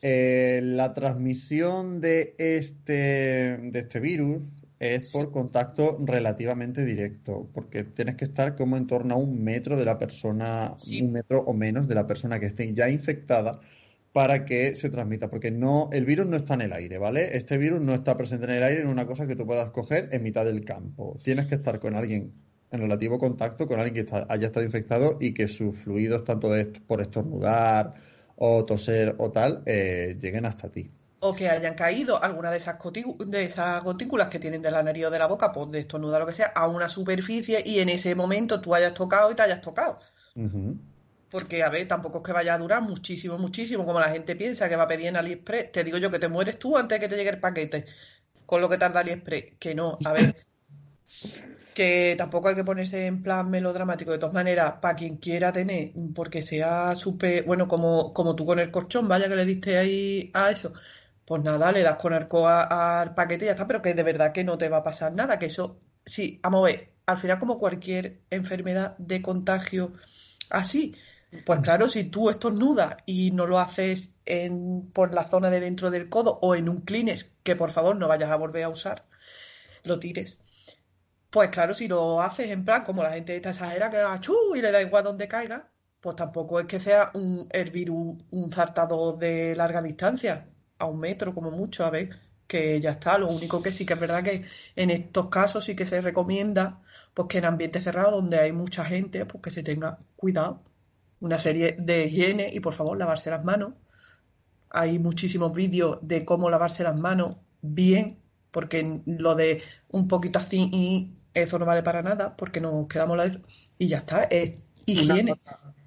[0.00, 4.40] Eh, la transmisión de este, de este virus
[4.78, 9.76] es por contacto relativamente directo, porque tienes que estar como en torno a un metro
[9.76, 13.60] de la persona, un metro o menos de la persona que esté ya infectada
[14.14, 17.36] para que se transmita, porque no, el virus no está en el aire, ¿vale?
[17.36, 20.08] Este virus no está presente en el aire en una cosa que tú puedas coger
[20.12, 21.18] en mitad del campo.
[21.20, 22.32] Tienes que estar con alguien
[22.70, 26.66] en relativo contacto, con alguien que haya estado infectado y que sus fluidos, tanto de,
[26.66, 27.94] por estornudar
[28.36, 32.78] o toser o tal, eh, lleguen hasta ti o que hayan caído alguna de esas,
[33.26, 36.18] de esas gotículas que tienen de la nariz o de la boca, pues de estornuda
[36.18, 39.42] lo que sea, a una superficie y en ese momento tú hayas tocado y te
[39.42, 39.98] hayas tocado.
[41.34, 44.68] Porque, a ver, tampoco es que vaya a durar muchísimo, muchísimo, como la gente piensa
[44.68, 45.72] que va a pedir en AliExpress.
[45.72, 47.86] Te digo yo que te mueres tú antes de que te llegue el paquete,
[48.46, 49.58] con lo que tarda AliExpress.
[49.58, 50.36] Que no, a ver.
[51.74, 54.12] que tampoco hay que ponerse en plan melodramático.
[54.12, 58.60] De todas maneras, para quien quiera tener, porque sea súper, bueno, como, como tú con
[58.60, 60.72] el colchón, vaya que le diste ahí a eso,
[61.24, 64.30] pues nada, le das con arco al paquete y ya está, pero que de verdad
[64.30, 67.40] que no te va a pasar nada, que eso, sí, vamos a ver, al final
[67.40, 69.92] como cualquier enfermedad de contagio
[70.50, 70.94] así,
[71.44, 75.90] pues claro, si tú estornudas y no lo haces en, por la zona de dentro
[75.90, 79.04] del codo o en un Kleenex, que por favor no vayas a volver a usar,
[79.84, 80.42] lo tires.
[81.30, 84.62] Pues claro, si lo haces en plan como la gente está exagera que achú y
[84.62, 85.70] le da igual donde caiga,
[86.00, 91.00] pues tampoco es que sea un, el virus un zartado de larga distancia, a un
[91.00, 92.10] metro como mucho, a ver,
[92.46, 93.18] que ya está.
[93.18, 94.44] Lo único que sí que es verdad que
[94.76, 96.82] en estos casos sí que se recomienda
[97.14, 100.62] pues que en ambientes cerrados donde hay mucha gente, pues que se tenga cuidado
[101.20, 103.74] una serie de higiene y por favor lavarse las manos.
[104.70, 108.18] Hay muchísimos vídeos de cómo lavarse las manos bien,
[108.50, 113.16] porque lo de un poquito así y eso no vale para nada, porque nos quedamos
[113.16, 113.30] la...
[113.78, 115.34] y ya está, es higiene.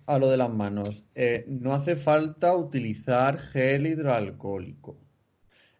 [0.06, 4.98] A lo de las manos, eh, no hace falta utilizar gel hidroalcohólico.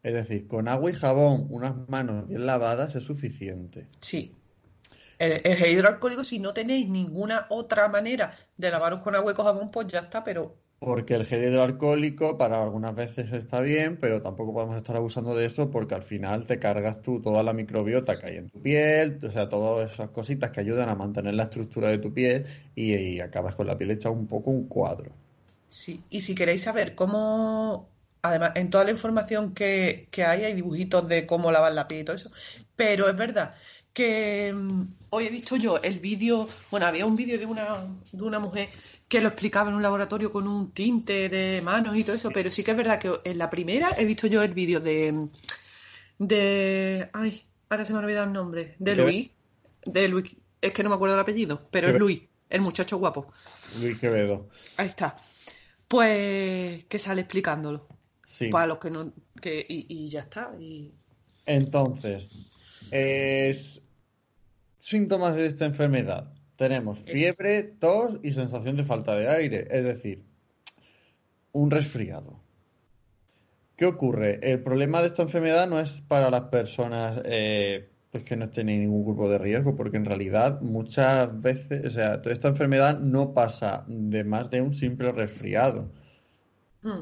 [0.04, 3.88] Es decir, con agua y jabón, unas manos bien lavadas es suficiente.
[4.00, 4.37] Sí,
[5.20, 9.46] el, gel hidroalcohólico, si no tenéis ninguna otra manera de lavaros con agua y con
[9.46, 14.22] jabón, pues ya está, pero porque el gel hidroalcohólico para algunas veces está bien, pero
[14.22, 18.16] tampoco podemos estar abusando de eso porque al final te cargas tú toda la microbiota
[18.16, 21.44] que hay en tu piel, o sea, todas esas cositas que ayudan a mantener la
[21.44, 25.12] estructura de tu piel y, acabas con la piel hecha un poco un cuadro.
[25.70, 27.90] Sí, y si queréis saber cómo,
[28.22, 32.02] además, en toda la información que, que hay hay dibujitos de cómo lavar la piel
[32.02, 32.32] y todo eso,
[32.76, 33.56] pero es verdad
[33.98, 38.24] que mm, hoy he visto yo el vídeo, bueno, había un vídeo de una, de
[38.24, 38.70] una mujer
[39.08, 42.52] que lo explicaba en un laboratorio con un tinte de manos y todo eso, pero
[42.52, 45.30] sí que es verdad que en la primera he visto yo el vídeo de,
[46.20, 49.32] de, ay, ahora se me ha olvidado el nombre, de Luis,
[49.84, 53.34] de Luis, es que no me acuerdo el apellido, pero es Luis, el muchacho guapo.
[53.82, 54.48] Luis Quevedo.
[54.78, 55.18] Ahí está.
[55.88, 57.88] Pues que sale explicándolo.
[58.28, 58.50] Sí.
[58.50, 60.52] Para los que no, que, y, y ya está.
[60.60, 60.92] Y...
[61.48, 62.52] Entonces,
[62.92, 63.82] es
[64.88, 66.32] Síntomas de esta enfermedad.
[66.56, 70.24] Tenemos fiebre, tos y sensación de falta de aire, es decir,
[71.52, 72.40] un resfriado.
[73.76, 74.40] ¿Qué ocurre?
[74.42, 78.70] El problema de esta enfermedad no es para las personas eh, pues que no estén
[78.70, 82.98] en ningún grupo de riesgo, porque en realidad muchas veces, o sea, toda esta enfermedad
[82.98, 85.92] no pasa de más de un simple resfriado.
[86.82, 87.02] Hmm.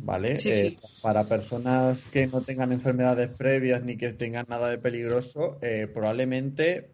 [0.00, 0.34] ¿Vale?
[0.34, 5.88] Eh, para personas que no tengan enfermedades previas ni que tengan nada de peligroso, eh,
[5.90, 6.91] probablemente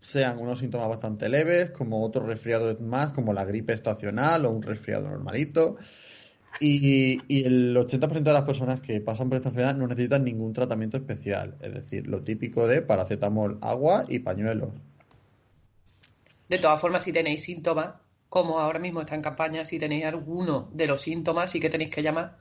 [0.00, 4.62] sean unos síntomas bastante leves, como otros resfriados más, como la gripe estacional o un
[4.62, 5.76] resfriado normalito.
[6.60, 10.96] Y, el 80% de las personas que pasan por esta enfermedad no necesitan ningún tratamiento
[10.96, 14.70] especial, es decir, lo típico de paracetamol, agua y pañuelos.
[16.48, 17.94] De todas formas, si tenéis síntomas,
[18.28, 21.90] como ahora mismo está en campaña, si tenéis alguno de los síntomas, sí que tenéis
[21.90, 22.38] que llamar,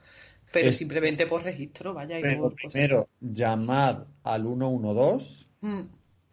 [0.52, 2.17] pero simplemente por registro, vaya.
[2.17, 5.48] Y pero primero, llamar al 112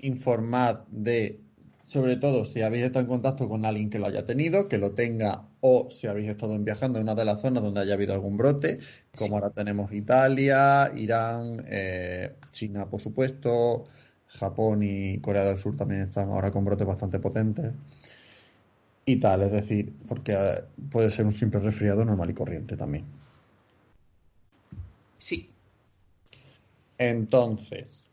[0.05, 1.41] informar de,
[1.87, 4.93] sobre todo, si habéis estado en contacto con alguien que lo haya tenido, que lo
[4.93, 8.37] tenga, o si habéis estado viajando en una de las zonas donde haya habido algún
[8.37, 8.81] brote,
[9.17, 13.85] como ahora tenemos Italia, Irán, eh, China, por supuesto,
[14.27, 17.73] Japón y Corea del Sur también están ahora con brotes bastante potentes.
[19.07, 23.05] Y tal, es decir, porque eh, puede ser un simple resfriado normal y corriente también.
[25.19, 25.51] Sí.
[26.99, 28.04] La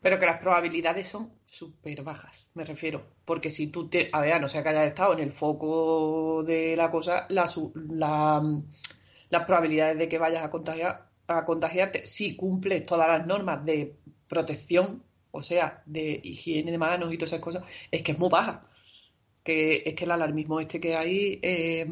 [0.00, 3.04] pero que las probabilidades son súper bajas, me refiero.
[3.24, 4.08] Porque si tú te.
[4.12, 8.42] A ver, no sé que hayas estado en el foco de la cosa, la,
[9.30, 13.96] las probabilidades de que vayas a, contagiar, a contagiarte, si cumples todas las normas de
[14.26, 18.30] protección, o sea, de higiene de manos y todas esas cosas, es que es muy
[18.30, 18.66] baja.
[19.44, 21.86] Que es que el alarmismo este que hay es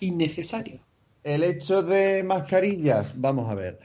[0.00, 0.80] innecesario.
[1.24, 3.80] El hecho de mascarillas, vamos a ver.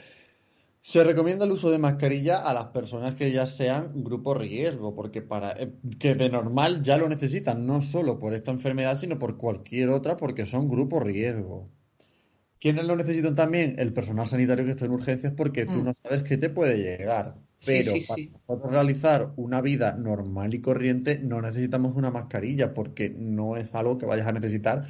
[0.85, 5.21] Se recomienda el uso de mascarilla a las personas que ya sean grupo riesgo, porque
[5.21, 9.37] para eh, que de normal ya lo necesitan, no solo por esta enfermedad, sino por
[9.37, 11.69] cualquier otra, porque son grupo riesgo.
[12.59, 13.75] ¿Quiénes lo necesitan también?
[13.79, 15.83] El personal sanitario que está en urgencias, porque tú mm.
[15.85, 17.37] no sabes qué te puede llegar.
[17.65, 17.93] Pero
[18.45, 23.97] para realizar una vida normal y corriente no necesitamos una mascarilla, porque no es algo
[23.97, 24.85] que vayas a necesitar,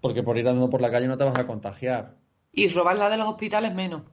[0.00, 2.16] porque por ir andando por la calle no te vas a contagiar.
[2.50, 4.04] Y robarla de los hospitales menos.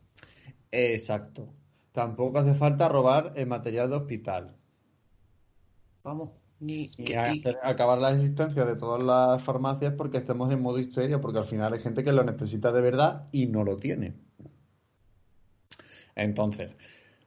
[0.71, 1.53] Exacto.
[1.91, 4.57] Tampoco hace falta robar el material de hospital.
[6.03, 6.85] Vamos, ni,
[7.63, 11.73] acabar la existencia de todas las farmacias porque estemos en modo histeria, porque al final
[11.73, 14.15] hay gente que lo necesita de verdad y no lo tiene.
[16.15, 16.71] Entonces,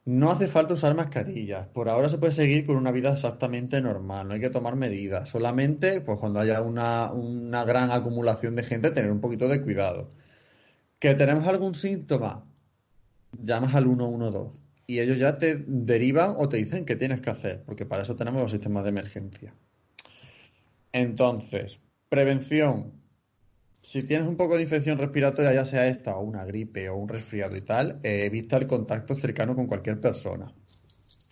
[0.07, 1.69] No hace falta usar mascarillas.
[1.69, 4.29] Por ahora se puede seguir con una vida exactamente normal.
[4.29, 5.29] No hay que tomar medidas.
[5.31, 10.13] Solamente, pues cuando haya una, una gran acumulación de gente, tener un poquito de cuidado.
[10.99, 12.52] ¿Que tenemos algún síntoma?
[13.39, 17.63] Llamas al 112 y ellos ya te derivan o te dicen qué tienes que hacer,
[17.65, 19.55] porque para eso tenemos los sistemas de emergencia.
[20.93, 22.93] Entonces, prevención.
[23.81, 27.09] Si tienes un poco de infección respiratoria, ya sea esta o una gripe o un
[27.09, 30.53] resfriado y tal, eh, evita el contacto cercano con cualquier persona.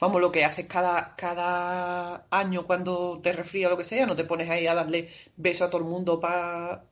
[0.00, 4.16] Vamos, lo que haces cada, cada año cuando te resfría o lo que sea, no
[4.16, 6.84] te pones ahí a darle beso a todo el mundo para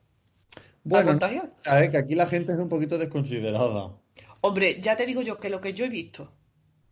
[0.84, 1.54] bueno, contagiar.
[1.64, 3.96] A que aquí la gente es un poquito desconsiderada.
[4.40, 6.32] Hombre, ya te digo yo que lo que yo he visto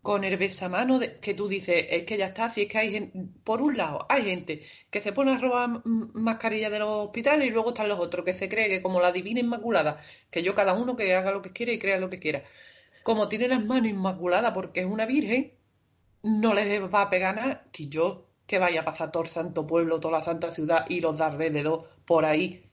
[0.06, 3.12] con el besamano de, que tú dices, es que ya está, si es que hay
[3.42, 7.50] por un lado, hay gente que se pone a robar mascarillas de los hospitales y
[7.50, 9.98] luego están los otros que se cree que como la divina inmaculada,
[10.30, 12.44] que yo cada uno que haga lo que quiera y crea lo que quiera,
[13.02, 15.54] como tiene las manos inmaculadas porque es una virgen,
[16.22, 19.66] no les va a pegar nada, que yo que vaya a pasar todo el santo
[19.66, 22.70] pueblo, toda la santa ciudad y los de alrededor por ahí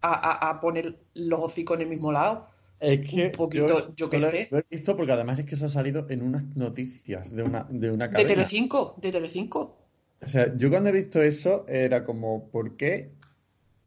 [0.00, 4.20] a, a poner los hocicos en el mismo lado es que un poquito, yo, qué
[4.20, 4.48] sé.
[4.50, 7.66] Lo he visto porque además es que eso ha salido en unas noticias de una,
[7.70, 8.28] de una cadena.
[8.28, 9.78] De Telecinco, de Telecinco.
[10.20, 13.12] O sea, yo cuando he visto eso era como, ¿por qué?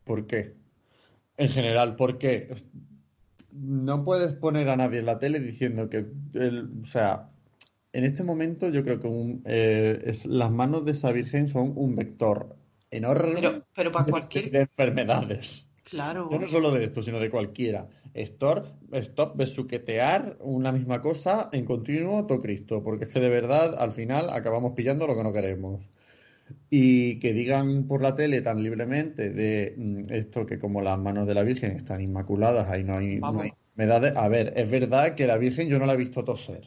[0.04, 0.54] ¿Por qué?
[1.38, 2.54] En general, ¿por qué?
[3.52, 6.06] No puedes poner a nadie en la tele diciendo que,
[6.82, 7.30] o sea,
[7.94, 12.56] en este momento yo creo que eh, las manos de esa virgen son un vector
[12.92, 14.52] enorme pero, para cualquier...
[14.52, 15.68] de enfermedades.
[15.84, 16.30] Claro.
[16.30, 17.88] No solo de esto, sino de cualquiera.
[18.18, 23.76] Stop, stop, besuquetear una misma cosa en continuo, todo Cristo, porque es que de verdad
[23.78, 25.82] al final acabamos pillando lo que no queremos.
[26.70, 31.28] Y que digan por la tele tan libremente de mm, esto que como las manos
[31.28, 34.16] de la Virgen están inmaculadas, ahí no hay, no hay humedades.
[34.16, 36.64] A ver, es verdad que la Virgen yo no la he visto toser.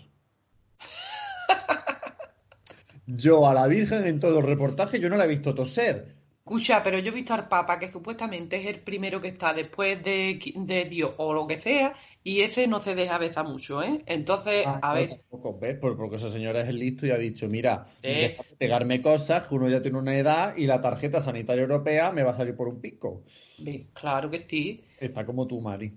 [3.06, 6.19] Yo a la Virgen en todo el reportaje yo no la he visto toser.
[6.50, 10.02] Escucha, pero yo he visto al Papa que supuestamente es el primero que está después
[10.02, 14.02] de, Dios o lo que sea, y ese no se deja besar mucho, ¿eh?
[14.06, 15.10] Entonces, ah, a ver.
[15.10, 15.78] Tampoco, ¿ves?
[15.80, 18.36] Porque esa señora es listo y ha dicho: Mira, eh.
[18.58, 22.36] pegarme cosas, uno ya tiene una edad y la tarjeta sanitaria europea me va a
[22.36, 23.22] salir por un pico.
[23.92, 24.82] Claro que sí.
[24.98, 25.92] Está como tú, Mari.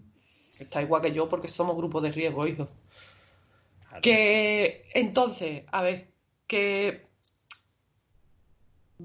[0.60, 2.68] Está igual que yo porque somos grupo de riesgo, hijo.
[4.04, 6.10] Que entonces, a ver,
[6.46, 7.02] que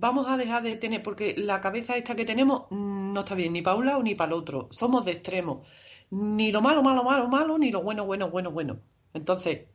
[0.01, 3.63] vamos a dejar de tener, porque la cabeza esta que tenemos no está bien ni
[3.63, 4.69] para un lado ni para el otro.
[4.71, 5.63] Somos de extremo.
[6.11, 8.81] Ni lo malo, malo, malo, malo, ni lo bueno, bueno, bueno, bueno.
[9.13, 9.67] Entonces,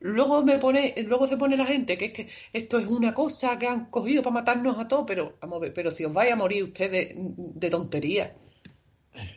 [0.00, 3.58] luego me pone, luego se pone la gente que es que esto es una cosa
[3.58, 6.32] que han cogido para matarnos a todos, pero vamos a ver, pero si os vais
[6.32, 8.30] a morir ustedes de, tonterías.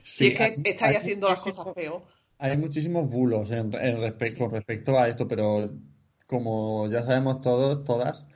[0.03, 2.03] si es que estáis haciendo las cosas peor.
[2.37, 5.71] Hay muchísimos bulos en, respecto, con respecto a esto, pero
[6.27, 8.27] como ya sabemos todos, todas,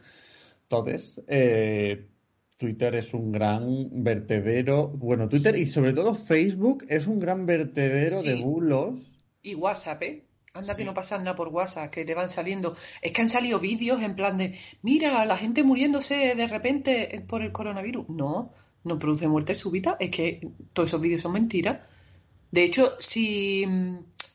[0.69, 2.09] entonces, eh,
[2.57, 4.89] Twitter es un gran vertedero.
[4.89, 8.97] Bueno, Twitter y sobre todo Facebook es un gran vertedero de bulos.
[9.41, 10.23] Y WhatsApp, ¿eh?
[10.53, 12.75] Anda que no pasa nada por WhatsApp, que te van saliendo.
[13.01, 17.43] Es que han salido vídeos en plan de, mira, la gente muriéndose de repente por
[17.43, 18.09] el coronavirus.
[18.09, 18.53] No,
[18.83, 19.95] no produce muerte súbita.
[19.99, 21.79] Es que todos esos vídeos son mentiras.
[22.51, 23.65] De hecho, si,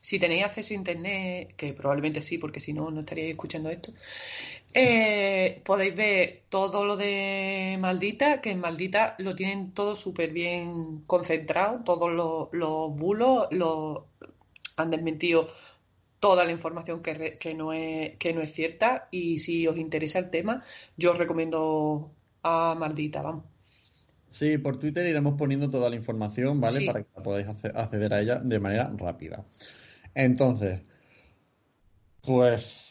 [0.00, 3.92] si tenéis acceso a Internet, que probablemente sí, porque si no, no estaríais escuchando esto,
[4.74, 11.02] eh, podéis ver todo lo de Maldita, que en Maldita lo tienen todo súper bien
[11.06, 14.08] concentrado, todos los, bulos lo
[14.76, 15.46] han desmentido
[16.20, 20.30] toda la información que, no es, que no es cierta y si os interesa el
[20.30, 20.62] tema,
[20.96, 23.44] yo os recomiendo a Maldita, vamos.
[24.30, 26.86] Sí, por Twitter iremos poniendo toda la información, ¿vale?
[26.86, 29.44] Para que podáis acceder a ella de manera rápida.
[30.14, 30.80] Entonces,
[32.22, 32.81] pues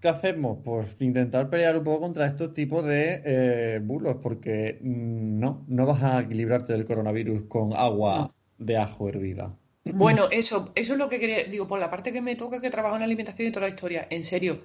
[0.00, 0.58] ¿Qué hacemos?
[0.64, 5.86] Pues intentar pelear un poco contra estos tipos de eh, bulos, porque mm, no, no
[5.86, 8.28] vas a equilibrarte del coronavirus con agua
[8.58, 9.56] de ajo hervida.
[9.94, 12.70] Bueno, eso, eso es lo que quería, digo, por la parte que me toca que
[12.70, 14.64] trabajo en alimentación y toda la historia, en serio,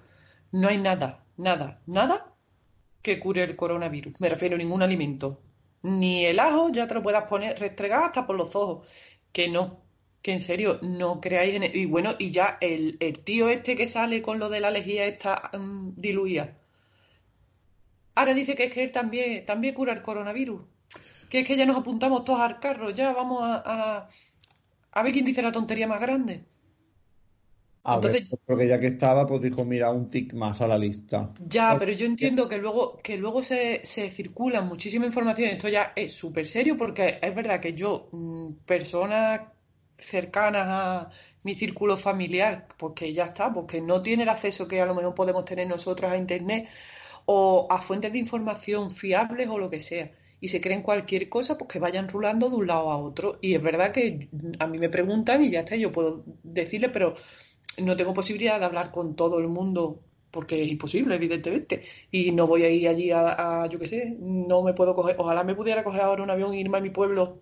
[0.51, 2.33] no hay nada, nada, nada
[3.03, 4.19] que cure el coronavirus.
[4.19, 5.41] Me refiero a ningún alimento.
[5.83, 8.87] Ni el ajo ya te lo puedas poner restregado hasta por los ojos.
[9.31, 9.81] Que no,
[10.21, 11.63] que en serio no creáis en...
[11.73, 15.51] Y bueno, y ya el, tío este que sale con lo de la lejía está
[15.57, 16.57] mm, diluida.
[18.15, 20.61] Ahora dice que es que él también, también cura el coronavirus.
[21.29, 24.07] Que es que ya nos apuntamos todos al carro, ya vamos a,
[24.91, 26.43] a, ver quién dice la tontería más grande.
[27.83, 30.77] A Entonces, ver, porque ya que estaba, pues dijo, mira, un tic más a la
[30.77, 31.33] lista.
[31.47, 35.49] Ya, pero yo entiendo que luego, que luego se, se circula muchísima información.
[35.49, 39.53] Esto ya es súper serio porque es verdad que yo, mm, persona
[40.01, 41.09] cercanas a
[41.43, 45.15] mi círculo familiar, porque ya está, porque no tiene el acceso que a lo mejor
[45.15, 46.67] podemos tener nosotros a Internet
[47.25, 50.11] o a fuentes de información fiables o lo que sea.
[50.39, 53.37] Y se creen cualquier cosa, pues que vayan rulando de un lado a otro.
[53.41, 54.29] Y es verdad que
[54.59, 57.13] a mí me preguntan y ya está, yo puedo decirle, pero
[57.77, 61.81] no tengo posibilidad de hablar con todo el mundo porque es imposible, evidentemente.
[62.09, 65.43] Y no voy a ir allí a, yo qué sé, no me puedo coger, ojalá
[65.43, 67.39] me pudiera coger ahora un avión e irme a mi pueblo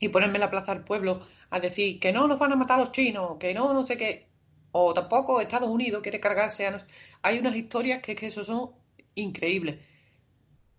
[0.00, 1.20] y ponerme en la plaza del pueblo
[1.50, 4.28] a decir que no nos van a matar los chinos, que no, no sé qué.
[4.72, 6.84] O tampoco Estados Unidos quiere cargarse a...
[7.22, 8.72] Hay unas historias que, que eso son
[9.14, 9.78] increíbles.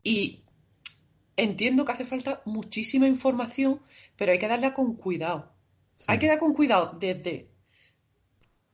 [0.03, 0.43] Y
[1.38, 3.82] entiendo que hace falta muchísima información,
[4.16, 5.51] pero hay que darla con cuidado.
[6.07, 7.49] Hay que dar con cuidado desde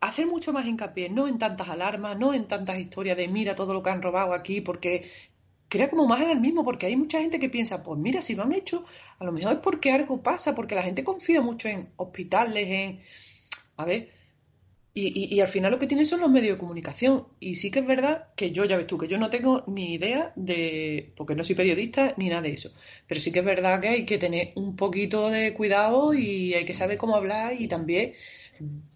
[0.02, 3.74] hacer mucho más hincapié, no en tantas alarmas, no en tantas historias de mira todo
[3.74, 5.10] lo que han robado aquí, porque
[5.72, 8.52] crea como más mismo, porque hay mucha gente que piensa, pues mira, si lo han
[8.52, 8.84] hecho,
[9.20, 13.00] a lo mejor es porque algo pasa, porque la gente confía mucho en hospitales, en...
[13.78, 14.10] A ver,
[14.94, 17.26] y, y, al final lo que tienen son los medios de comunicación.
[17.40, 19.94] Y sí que es verdad que yo, ya ves tú, que yo no tengo ni
[19.94, 22.72] idea de, porque no soy periodista ni nada de eso,
[23.08, 26.66] pero sí que es verdad que hay que tener un poquito de cuidado y hay
[26.66, 28.14] que saber cómo hablar y también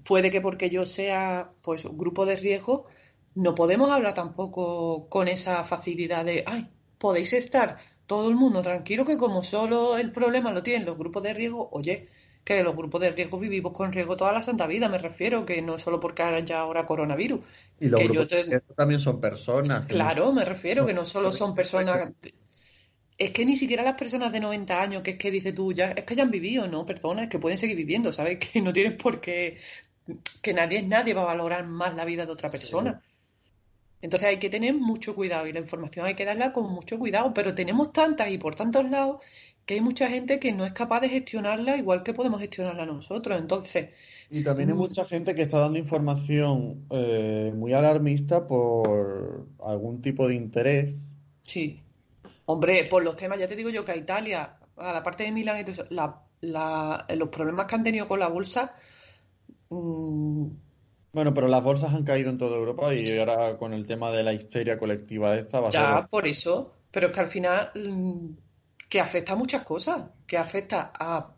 [0.05, 2.87] puede que porque yo sea pues un grupo de riesgo,
[3.35, 9.05] no podemos hablar tampoco con esa facilidad de, ay, podéis estar todo el mundo tranquilo
[9.05, 12.09] que como solo el problema lo tienen los grupos de riesgo, oye,
[12.43, 15.61] que los grupos de riesgo vivimos con riesgo toda la santa vida, me refiero, que
[15.61, 17.41] no solo porque haya ahora coronavirus.
[17.79, 19.85] Y los grupos de riesgo también son personas.
[19.87, 22.09] Claro, me refiero, que no solo son personas
[23.17, 25.91] es que ni siquiera las personas de 90 años, que es que dice tú, ya,
[25.91, 28.39] es que hayan vivido, no, perdona, es que pueden seguir viviendo, ¿sabes?
[28.51, 29.59] Que no tienes por qué,
[30.41, 33.01] que nadie nadie va a valorar más la vida de otra persona.
[34.05, 37.33] Entonces hay que tener mucho cuidado y la información hay que darla con mucho cuidado,
[37.33, 39.23] pero tenemos tantas y por tantos lados
[39.65, 43.35] que hay mucha gente que no es capaz de gestionarla igual que podemos gestionarla nosotros.
[43.39, 43.89] Entonces.
[44.29, 50.27] Y también hay mucha gente que está dando información eh, muy alarmista por algún tipo
[50.27, 50.93] de interés.
[51.41, 51.81] Sí.
[52.45, 55.31] Hombre, por los temas, ya te digo yo que a Italia, a la parte de
[55.31, 58.75] Milán, entonces, los problemas que han tenido con la bolsa.
[59.71, 60.45] Mm,
[61.15, 64.21] bueno, pero las bolsas han caído en toda Europa y ahora con el tema de
[64.21, 66.73] la histeria colectiva esta va a Ya, por eso.
[66.91, 68.37] Pero es que al final, mm,
[68.89, 71.33] que afecta a muchas cosas, que afecta a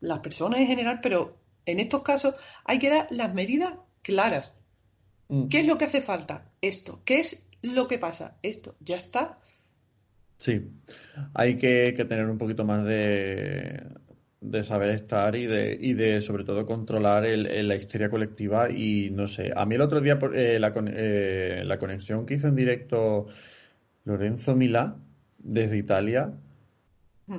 [0.00, 2.34] las personas en general, pero en estos casos
[2.66, 4.62] hay que dar las medidas claras.
[5.28, 5.48] Mm.
[5.48, 6.50] ¿Qué es lo que hace falta?
[6.60, 7.00] Esto.
[7.06, 8.36] ¿Qué es lo que pasa?
[8.42, 8.76] Esto.
[8.80, 9.36] Ya está.
[10.38, 10.70] Sí,
[11.32, 13.84] hay que, tener un poquito más de,
[14.62, 19.28] saber estar y de, y de sobre todo controlar el, la histeria colectiva y no
[19.28, 23.26] sé, a mí el otro día eh, la, eh, la conexión que hizo en directo
[24.04, 24.96] Lorenzo Milá
[25.38, 26.32] desde Italia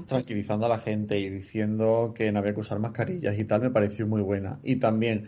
[0.08, 3.72] tranquilizando a la gente y diciendo que no había que usar mascarillas y tal, me
[3.72, 4.60] pareció muy buena.
[4.64, 5.28] Y también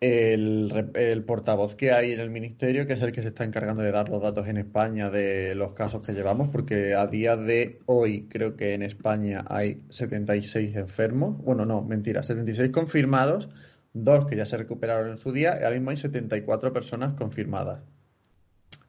[0.00, 3.90] el, portavoz que hay en el ministerio, que es el que se está encargando de
[3.90, 8.28] dar los datos en España de los casos que llevamos, porque a día de hoy
[8.28, 11.36] creo que en España hay 76 enfermos.
[11.38, 13.48] Bueno, no, mentira, 76 confirmados,
[13.92, 17.82] dos que ya se recuperaron en su día, y ahora mismo hay 74 personas confirmadas.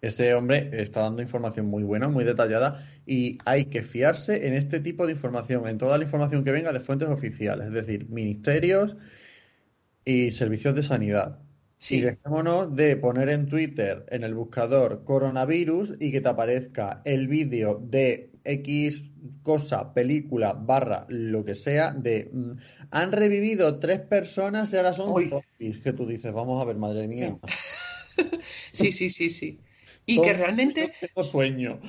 [0.01, 4.79] Ese hombre está dando información muy buena, muy detallada y hay que fiarse en este
[4.79, 8.95] tipo de información, en toda la información que venga de fuentes oficiales, es decir, ministerios
[10.05, 11.39] y servicios de sanidad.
[11.89, 17.27] Y dejémonos de poner en Twitter, en el buscador coronavirus y que te aparezca el
[17.27, 19.11] vídeo de X
[19.43, 22.51] cosa, película, barra, lo que sea, de mm,
[22.91, 25.79] han revivido tres personas y ahora son zombies.
[25.79, 27.37] Que tú dices, vamos a ver, madre mía.
[28.71, 29.59] sí, sí, sí, sí.
[30.09, 30.91] Y que realmente...
[31.23, 31.79] sueño.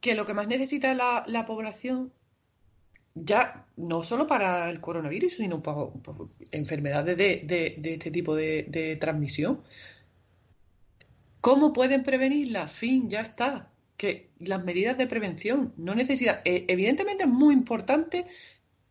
[0.00, 2.12] Que lo que más necesita la, la población,
[3.14, 5.88] ya no solo para el coronavirus, sino para,
[6.52, 9.62] enfermedades de, este tipo de, transmisión,
[11.40, 12.68] ¿cómo pueden prevenirla?
[12.68, 13.70] Fin, ya está.
[13.96, 16.40] Que las medidas de prevención no necesitan.
[16.44, 18.26] E, evidentemente es muy importante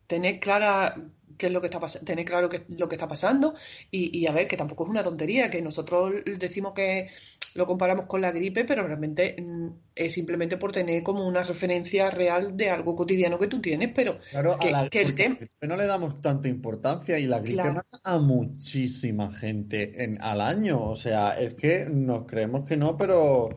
[0.06, 0.96] tener clara
[1.36, 3.54] qué es lo que está pasando, tener claro qué lo que está pasando
[3.90, 7.08] y, y, a ver que tampoco es una tontería, que nosotros decimos que
[7.54, 12.10] lo comparamos con la gripe, pero realmente mm, es simplemente por tener como una referencia
[12.10, 14.58] real de algo cotidiano que tú tienes, pero claro,
[14.90, 15.38] que, el tema...
[15.62, 20.82] no le damos tanta importancia y la gripe mata a muchísima gente en, al año,
[20.82, 23.50] o sea, es que nos creemos que no, pero...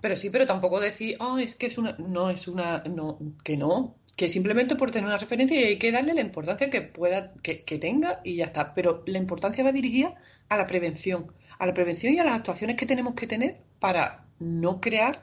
[0.00, 3.56] Pero sí, pero tampoco decir, oh, es que es una, no, es una, no, que
[3.56, 7.32] no, que simplemente por tener una referencia y hay que darle la importancia que pueda,
[7.42, 10.14] que, que tenga y ya está, pero la importancia va dirigida
[10.48, 14.26] a la prevención a la prevención y a las actuaciones que tenemos que tener para
[14.40, 15.22] no crear,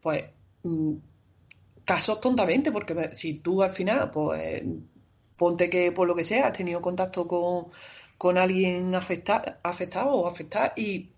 [0.00, 0.24] pues,
[0.62, 0.94] mm,
[1.84, 4.62] casos tontamente, porque si tú al final, pues,
[5.36, 7.66] ponte que por lo que sea has tenido contacto con,
[8.16, 11.10] con alguien afecta, afectado o afectada y,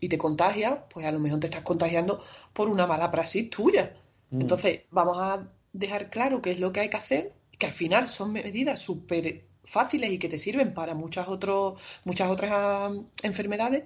[0.00, 2.20] y te contagias, pues a lo mejor te estás contagiando
[2.52, 3.94] por una mala praxis tuya.
[4.30, 4.40] Mm.
[4.40, 8.08] Entonces, vamos a dejar claro qué es lo que hay que hacer, que al final
[8.08, 12.92] son medidas súper fáciles y que te sirven para muchas, otros, muchas otras
[13.22, 13.84] enfermedades.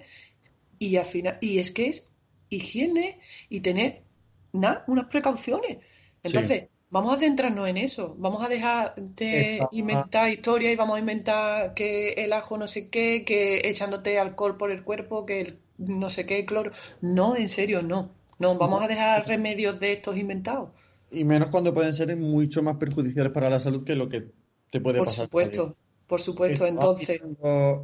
[0.79, 2.11] Y al final, y es que es
[2.49, 3.19] higiene
[3.49, 4.03] y tener
[4.51, 5.79] unas precauciones.
[6.23, 8.15] Entonces, vamos a centrarnos en eso.
[8.17, 12.89] Vamos a dejar de inventar historias y vamos a inventar que el ajo no sé
[12.89, 16.71] qué, que echándote alcohol por el cuerpo, que el no sé qué, cloro.
[17.01, 18.11] No, en serio, no.
[18.39, 20.69] No, vamos a dejar remedios de estos inventados.
[21.11, 24.31] Y menos cuando pueden ser mucho más perjudiciales para la salud que lo que
[24.73, 25.25] te puede Por pasar.
[25.27, 26.65] supuesto, por supuesto.
[26.65, 27.21] Estaba Entonces,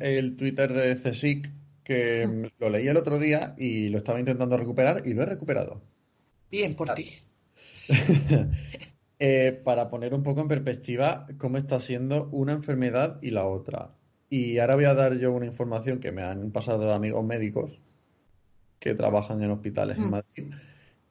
[0.01, 1.51] el Twitter de CSIC,
[1.83, 2.45] que Mm.
[2.59, 5.81] lo leí el otro día y lo estaba intentando recuperar y lo he recuperado.
[6.51, 7.05] bien por ti.
[9.21, 13.95] Eh, para poner un poco en perspectiva cómo está siendo una enfermedad y la otra.
[14.29, 17.81] Y ahora voy a dar yo una información que me han pasado amigos médicos
[18.79, 20.09] que trabajan en hospitales en Mm.
[20.09, 20.53] Madrid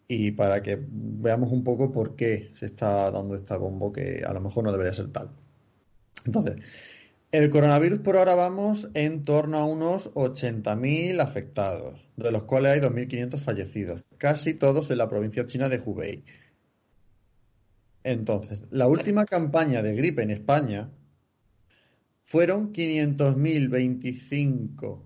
[0.08, 4.32] y para que veamos un poco por qué se está dando esta bombo que a
[4.32, 5.30] lo mejor no debería ser tal.
[6.24, 6.62] Entonces,
[7.30, 12.80] el coronavirus por ahora vamos en torno a unos 80.000 afectados, de los cuales hay
[12.80, 16.24] 2.500 fallecidos, casi todos en la provincia china de Hubei.
[18.02, 20.90] Entonces, la última campaña de gripe en España
[22.24, 25.02] fueron 500.025,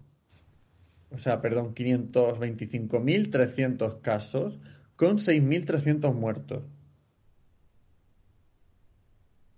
[1.11, 4.61] o sea, perdón, 525.300 casos
[4.95, 6.63] con 6.300 muertos.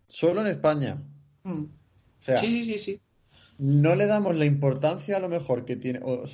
[0.07, 1.03] Solo en España.
[1.45, 1.63] Mm.
[1.65, 1.69] O
[2.23, 3.01] sea, Sí, sí, sí, sí.
[3.59, 6.01] no le damos la importancia a lo mejor que tiene.
[6.03, 6.25] o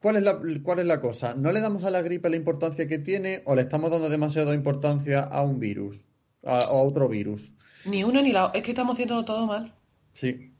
[0.00, 1.34] ¿cuál es la, cuál es la cosa?
[1.34, 4.54] ¿No le damos a la gripe la importancia que tiene o le estamos dando demasiada
[4.54, 6.06] importancia a un virus?
[6.44, 7.54] A, a otro virus.
[7.86, 8.58] Ni uno ni la otra.
[8.58, 9.74] Es que estamos haciendo todo mal.
[10.12, 10.52] Sí.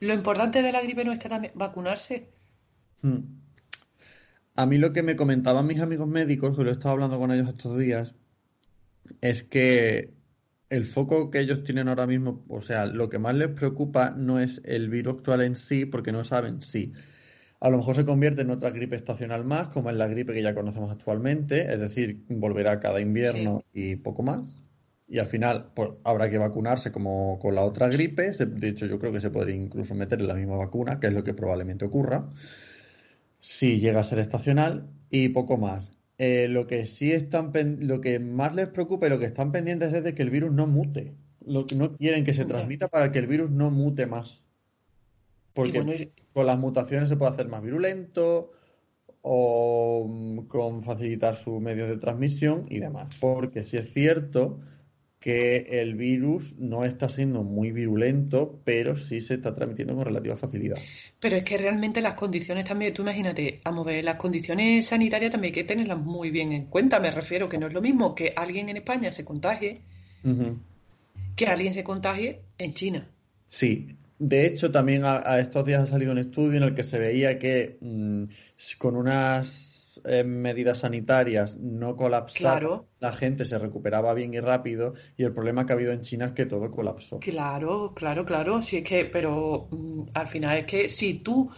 [0.00, 2.28] Lo importante de la gripe no está también vacunarse.
[3.02, 3.18] Hmm.
[4.54, 7.30] A mí lo que me comentaban mis amigos médicos, que lo he estado hablando con
[7.32, 8.14] ellos estos días,
[9.20, 10.14] es que
[10.70, 14.38] el foco que ellos tienen ahora mismo, o sea, lo que más les preocupa no
[14.38, 16.92] es el virus actual en sí, porque no saben si
[17.60, 20.42] a lo mejor se convierte en otra gripe estacional más, como es la gripe que
[20.42, 24.62] ya conocemos actualmente, es decir, volverá cada invierno y poco más.
[25.08, 28.30] Y al final, pues habrá que vacunarse como con la otra gripe.
[28.30, 31.12] De hecho, yo creo que se podría incluso meter en la misma vacuna, que es
[31.14, 32.28] lo que probablemente ocurra
[33.40, 35.97] si llega a ser estacional y poco más.
[36.18, 37.52] Eh, lo que sí están,
[37.86, 40.52] lo que más les preocupa y lo que están pendientes es de que el virus
[40.52, 41.14] no mute.
[41.46, 44.44] Lo que no quieren que se transmita para que el virus no mute más.
[45.54, 48.52] Porque Y bueno, y- con las mutaciones se puede hacer más virulento
[49.22, 53.14] o mm, con facilitar sus medios de transmisión y demás.
[53.20, 54.60] Porque sí es cierto
[55.20, 60.36] que el virus no está siendo muy virulento, pero sí se está transmitiendo con relativa
[60.36, 60.76] facilidad.
[61.18, 65.32] Pero es que realmente las condiciones también, tú imagínate, vamos a ver, las condiciones sanitarias
[65.32, 67.00] también hay que tenerlas muy bien en cuenta.
[67.00, 69.80] Me refiero que no es lo mismo que alguien en España se contagie
[71.36, 73.08] que alguien se contagie en China.
[73.48, 76.84] Sí, de hecho también a, a estos días ha salido un estudio en el que
[76.84, 78.24] se veía que mm,
[78.78, 79.46] con unas
[80.04, 82.86] eh, medidas sanitarias no colapsaba, Claro.
[83.00, 86.26] la gente se recuperaba bien y rápido y el problema que ha habido en China
[86.26, 87.18] es que todo colapsó.
[87.20, 88.62] Claro, claro, claro.
[88.62, 91.50] Sí es que, pero mm, al final es que si tú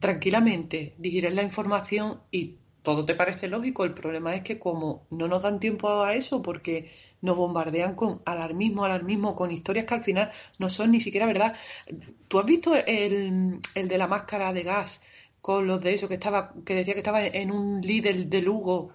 [0.00, 5.28] tranquilamente digieres la información y todo te parece lógico, el problema es que como no
[5.28, 6.90] nos dan tiempo a eso porque
[7.20, 11.54] nos bombardean con alarmismo, alarmismo, con historias que al final no son ni siquiera verdad.
[12.26, 15.02] ¿Tú has visto el, el de la máscara de gas
[15.42, 18.94] con los de eso que estaba, que decía que estaba en un líder de Lugo?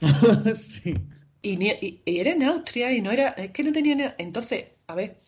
[0.56, 0.94] Sí,
[1.42, 4.04] Y, ni- y- y era en Austria y no era, es que no tenía ni-
[4.18, 5.20] Entonces, a ver,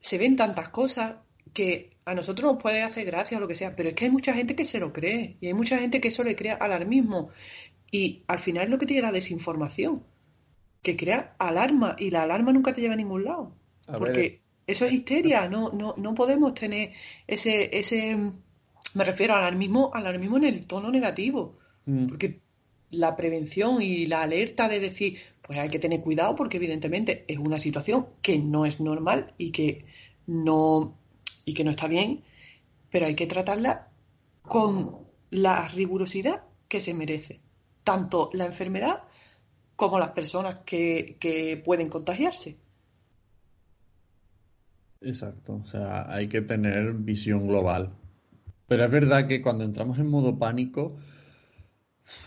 [0.00, 1.16] se ven tantas cosas
[1.54, 4.12] que a nosotros nos puede hacer gracia o lo que sea, pero es que hay
[4.12, 7.30] mucha gente que se lo cree y hay mucha gente que eso le crea alarmismo.
[7.92, 10.04] Y al final es lo que tiene la desinformación,
[10.82, 13.56] que crea alarma y la alarma nunca te lleva a ningún lado,
[13.88, 16.92] A ver, porque eso es histeria, no, no, no podemos tener
[17.26, 18.16] ese, ese,
[18.94, 21.58] me refiero al alarmismo, alarmismo en el tono negativo.
[21.86, 22.42] mm, Porque
[22.90, 27.38] la prevención y la alerta de decir, pues hay que tener cuidado porque evidentemente es
[27.38, 29.86] una situación que no es normal y que
[30.26, 30.98] no,
[31.44, 32.24] y que no está bien,
[32.90, 33.88] pero hay que tratarla
[34.42, 34.98] con
[35.30, 37.40] la rigurosidad que se merece,
[37.84, 39.04] tanto la enfermedad
[39.76, 42.58] como las personas que, que pueden contagiarse.
[45.00, 47.92] exacto, o sea, hay que tener visión global.
[48.68, 50.94] Pero es verdad que cuando entramos en modo pánico,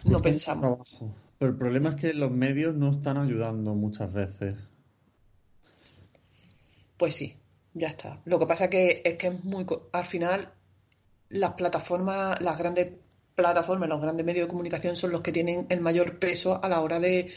[0.05, 0.89] No pensamos.
[0.89, 1.15] trabajo.
[1.37, 4.55] Pero el problema es que los medios no están ayudando muchas veces.
[6.97, 7.35] Pues sí,
[7.73, 8.21] Ya está.
[8.25, 9.65] Lo que pasa que es que es muy...
[9.91, 10.51] Al final,
[11.29, 12.91] las plataformas, las grandes
[13.35, 16.81] plataformas, los grandes medios de comunicación son los que tienen el mayor peso a la
[16.81, 17.31] hora de,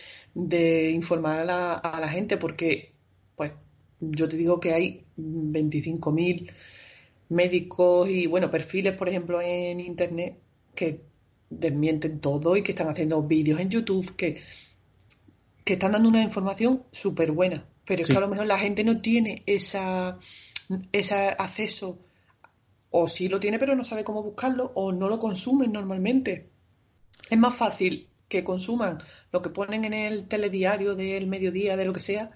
[0.90, 2.94] informar a la, a la, gente, porque,
[3.36, 3.52] pues,
[4.00, 6.50] yo te digo que hay 25.000
[7.29, 10.39] médicos y, bueno, perfiles, por ejemplo, en Internet
[10.75, 11.03] que
[11.51, 14.43] desmienten todo y que están haciendo vídeos en YouTube que,
[15.64, 17.66] que están dando una información súper buena.
[17.85, 20.18] Pero es que a lo mejor la gente no tiene esa,
[20.93, 21.99] ese acceso
[22.91, 26.49] o sí lo tiene pero no sabe cómo buscarlo o no lo consumen normalmente.
[27.29, 28.99] Es más fácil que consuman
[29.33, 32.31] lo que ponen en el telediario del mediodía, de lo que sea,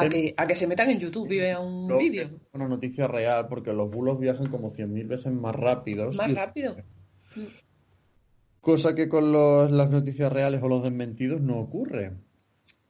[0.00, 2.28] a, que, a que se metan en YouTube y vean un vídeo.
[2.52, 6.16] Una noticia real, porque los bulos viajan como 100.000 veces más rápidos.
[6.16, 6.76] Más rápido.
[8.60, 12.12] Cosa que con los, las noticias reales o los desmentidos no ocurre.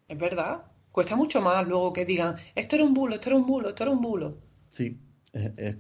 [0.09, 0.63] Es verdad.
[0.91, 3.85] Cuesta mucho más luego que digan, esto era un bulo, esto era un bulo, esto
[3.85, 4.35] era un bulo.
[4.71, 4.99] Sí,
[5.33, 5.77] es,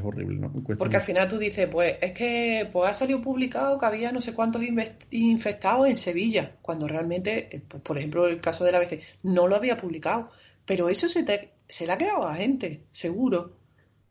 [0.00, 0.52] horrible, ¿no?
[0.78, 4.22] Porque al final tú dices, pues es que pues ha salido publicado que había no
[4.22, 4.62] sé cuántos
[5.10, 9.48] infectados en Sevilla, cuando realmente, eh, pues, por ejemplo, el caso de la ABC, no
[9.48, 10.30] lo había publicado.
[10.64, 13.56] Pero eso se, te, se le ha quedado a la gente, seguro.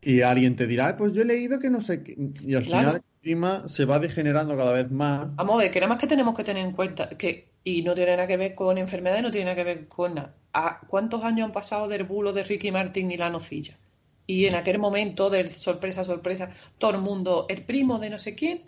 [0.01, 2.15] Y alguien te dirá, pues yo he leído que no sé qué.
[2.45, 5.35] Y al final encima se va degenerando cada vez más.
[5.35, 7.93] Vamos a ver, que nada más que tenemos que tener en cuenta que, y no
[7.93, 10.35] tiene nada que ver con enfermedades, no tiene nada que ver con nada.
[10.87, 13.77] ¿Cuántos años han pasado del bulo de Ricky Martin y la nocilla?
[14.31, 18.33] Y en aquel momento, de sorpresa, sorpresa, todo el mundo, el primo de no sé
[18.33, 18.61] quién,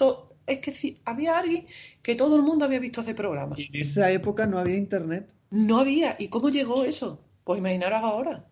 [0.45, 1.65] es que había alguien
[2.01, 3.55] que todo el mundo había visto ese programa.
[3.57, 5.25] Y en esa época no había internet.
[5.51, 6.17] No había.
[6.19, 7.21] ¿Y cómo llegó eso?
[7.45, 8.45] Pues imaginaros ahora.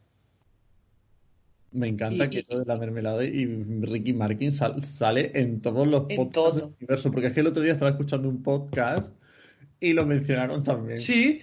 [1.73, 3.45] Me encanta que todo de la mermelada y
[3.81, 7.11] Ricky Martin sale en todos los podcasts del universo.
[7.11, 9.13] Porque es que el otro día estaba escuchando un podcast
[9.81, 10.97] y lo mencionaron también.
[10.97, 11.41] Sí.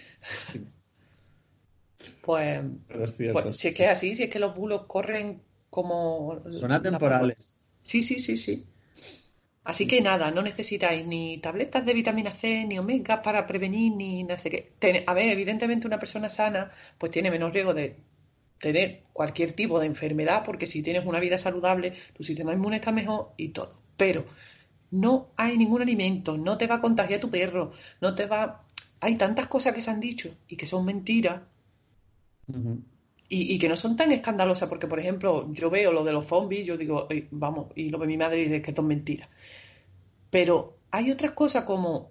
[2.22, 6.42] Pues, pues, si es que es así, si es que los bulos corren como...
[6.50, 7.54] Son atemporales.
[7.82, 8.66] Sí, sí, sí, sí.
[9.64, 14.24] Así que nada, no necesitáis ni tabletas de vitamina C, ni omega para prevenir, ni
[14.24, 15.04] no sé qué.
[15.06, 17.96] a ver, evidentemente una persona sana pues tiene menos riesgo de
[18.58, 22.92] tener cualquier tipo de enfermedad, porque si tienes una vida saludable, tu sistema inmune está
[22.92, 23.82] mejor y todo.
[23.96, 24.24] Pero
[24.90, 28.64] no hay ningún alimento, no te va a contagiar tu perro, no te va...
[29.00, 31.42] Hay tantas cosas que se han dicho y que son mentiras
[33.30, 36.64] y, que no son tan escandalosas, porque por ejemplo, yo veo lo de los zombies,
[36.64, 39.28] yo digo, vamos, y lo ve mi madre y dice que esto es mentira.
[40.30, 42.10] Pero hay otras cosas como,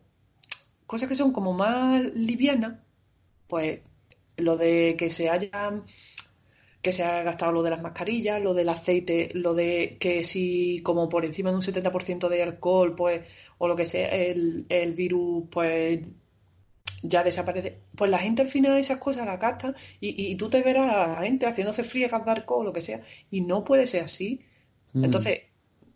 [0.86, 2.80] cosas que son como más livianas,
[3.47, 3.80] pues
[4.38, 5.84] lo de que se haya
[6.82, 10.82] que se haya gastado lo de las mascarillas, lo del aceite, lo de que si
[10.84, 13.24] como por encima de un 70% de alcohol, pues,
[13.57, 16.01] o lo que sea, el, el virus, pues
[17.04, 17.80] ya desaparece.
[17.95, 21.24] Pues la gente al final esas cosas la capta y, y tú te verás a
[21.24, 24.41] gente haciéndose friegas de o lo que sea, y no puede ser así.
[24.93, 25.06] Mm.
[25.06, 25.41] Entonces,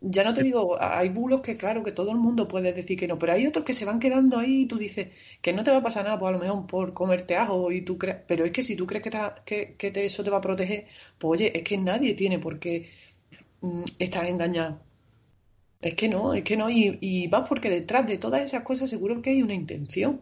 [0.02, 3.08] ya no te digo, hay bulos que claro que todo el mundo puede decir que
[3.08, 5.10] no, pero hay otros que se van quedando ahí y tú dices
[5.42, 7.82] que no te va a pasar nada, pues a lo mejor por comerte ajo y
[7.82, 9.04] tú crees, pero es que si tú crees
[9.46, 10.88] que, que, eso te va a proteger,
[11.20, 12.90] pues oye, es que nadie tiene por qué
[13.62, 14.80] mm, estar engañado.
[15.82, 18.90] Es que no, es que no, y, y vas porque detrás de todas esas cosas
[18.90, 20.22] seguro que hay una intención.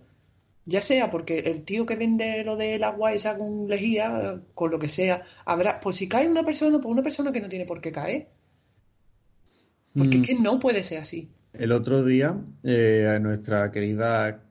[0.70, 4.78] Ya sea porque el tío que vende lo del agua esa con lejía, con lo
[4.78, 7.82] que sea, habrá, pues si cae una persona, pues una persona que no tiene por
[7.82, 8.28] qué caer.
[9.96, 10.26] Porque es mm.
[10.26, 11.32] que no puede ser así.
[11.54, 14.44] El otro día, eh, a nuestra querida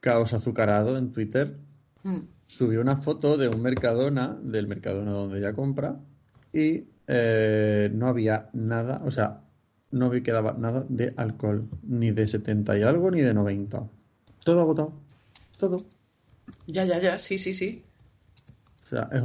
[0.00, 1.56] Caos Azucarado en Twitter
[2.02, 2.18] mm.
[2.44, 5.96] subió una foto de un Mercadona, del Mercadona donde ella compra,
[6.52, 9.40] y eh, no había nada, o sea,
[9.90, 13.88] no vi quedaba nada de alcohol, ni de 70 y algo, ni de 90.
[14.44, 15.03] Todo agotado
[15.56, 15.78] todo.
[16.66, 17.82] Ya, ya, ya, sí, sí, sí.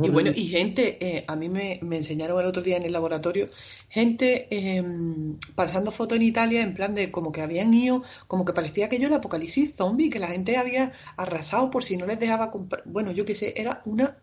[0.01, 3.47] y bueno, y gente, eh, a mí me, enseñaron el otro día en el laboratorio,
[3.89, 8.53] gente em, pasando fotos en Italia en plan de como que habían ido, como que
[8.53, 12.19] parecía que yo el apocalipsis zombie, que la gente había arrasado por si no les
[12.19, 12.83] dejaba comprar.
[12.85, 14.17] Bueno, yo qué sé, era una,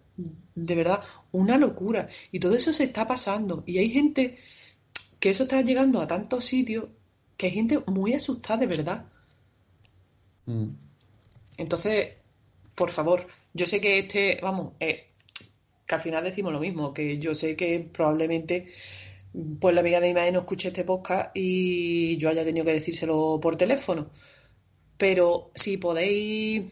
[0.54, 1.00] de verdad,
[1.32, 2.08] una locura.
[2.32, 3.62] Y todo eso se está pasando.
[3.66, 4.38] Y hay gente
[5.20, 6.86] que eso está llegando a tantos sitios
[7.36, 9.04] que hay gente muy asustada, de verdad.
[10.46, 10.68] Mm.
[11.56, 12.16] Entonces,
[12.74, 15.08] por favor, yo sé que este, vamos, eh,
[15.86, 18.68] que al final decimos lo mismo, que yo sé que probablemente
[19.60, 23.38] pues la amiga de mi no escuche este podcast y yo haya tenido que decírselo
[23.40, 24.10] por teléfono.
[24.98, 26.64] Pero si podéis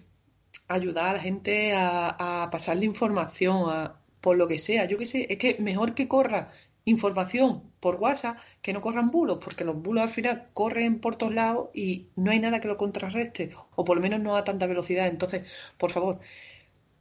[0.68, 5.06] ayudar a la gente a, a pasarle información, a, por lo que sea, yo qué
[5.06, 6.52] sé, es que mejor que corra
[6.86, 11.34] información por WhatsApp que no corran bulos, porque los bulos al final corren por todos
[11.34, 14.66] lados y no hay nada que lo contrarreste, o por lo menos no a tanta
[14.66, 15.06] velocidad.
[15.06, 15.42] Entonces,
[15.76, 16.18] por favor,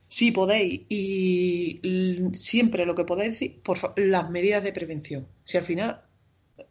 [0.09, 1.79] si podéis y
[2.34, 5.25] siempre lo que podéis decir, por las medidas de prevención.
[5.45, 6.01] Si al final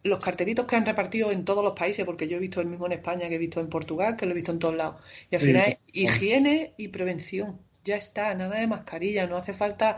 [0.03, 2.85] los cartelitos que han repartido en todos los países, porque yo he visto el mismo
[2.85, 5.01] en España que he visto en Portugal, que lo he visto en todos lados,
[5.31, 7.59] y al final es higiene y prevención.
[7.83, 9.97] Ya está, nada de mascarilla, no hace falta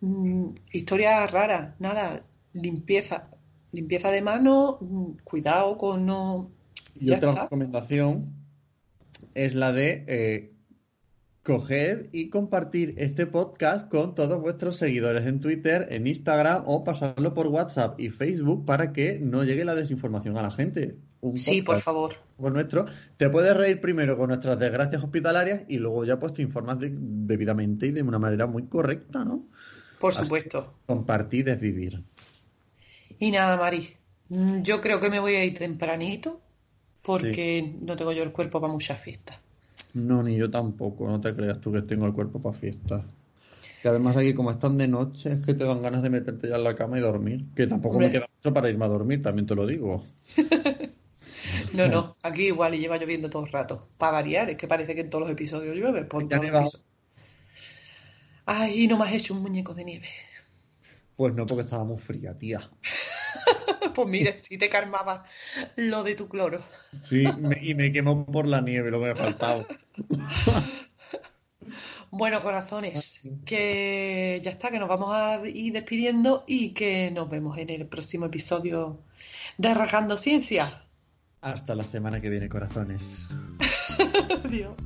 [0.00, 3.30] mm, historias raras, nada, limpieza,
[3.72, 4.78] limpieza de mano,
[5.24, 6.50] cuidado con no.
[6.98, 8.34] Y otra recomendación
[9.34, 10.52] es la de eh,
[11.42, 17.34] coged y compartir este podcast con todos vuestros seguidores en Twitter, en Instagram o pasarlo
[17.34, 20.98] por WhatsApp y Facebook para que no llegue la desinformación a la gente.
[21.34, 22.12] sí, por favor.
[22.36, 22.84] Por nuestro.
[23.16, 27.86] Te puedes reír primero con nuestras desgracias hospitalarias y luego ya pues te informas debidamente
[27.86, 29.46] y de una manera muy correcta, ¿no?
[29.98, 30.74] Por supuesto.
[30.86, 32.04] compartir es vivir.
[33.18, 33.88] Y nada, Mari.
[34.28, 36.40] Mm, yo creo que me voy a ir tempranito
[37.02, 39.38] porque no tengo yo el cuerpo para muchas fiestas.
[39.94, 43.04] No, ni yo tampoco, no te creas tú que tengo el cuerpo para fiestas.
[43.82, 46.56] Que además aquí como están de noche es que te dan ganas de meterte ya
[46.56, 47.46] en la cama y dormir.
[47.54, 50.04] Que tampoco me queda mucho para irme a dormir, también te lo digo.
[51.74, 53.88] no, no, aquí igual y lleva lloviendo todo el rato.
[53.96, 56.04] Para variar, es que parece que en todos los episodios llueve.
[56.04, 56.84] Por todos
[58.46, 60.08] Ay, no me has hecho un muñeco de nieve.
[61.18, 62.60] Pues no, porque estaba muy fría, tía.
[63.94, 65.24] pues mire, si te calmaba
[65.74, 66.62] lo de tu cloro.
[67.02, 67.24] Sí,
[67.60, 69.66] y me quemó por la nieve, lo que me ha faltado.
[72.12, 77.58] Bueno, corazones, que ya está, que nos vamos a ir despidiendo y que nos vemos
[77.58, 79.02] en el próximo episodio
[79.56, 80.84] de Rajando Ciencia.
[81.40, 83.28] Hasta la semana que viene, corazones.
[84.44, 84.76] Adiós.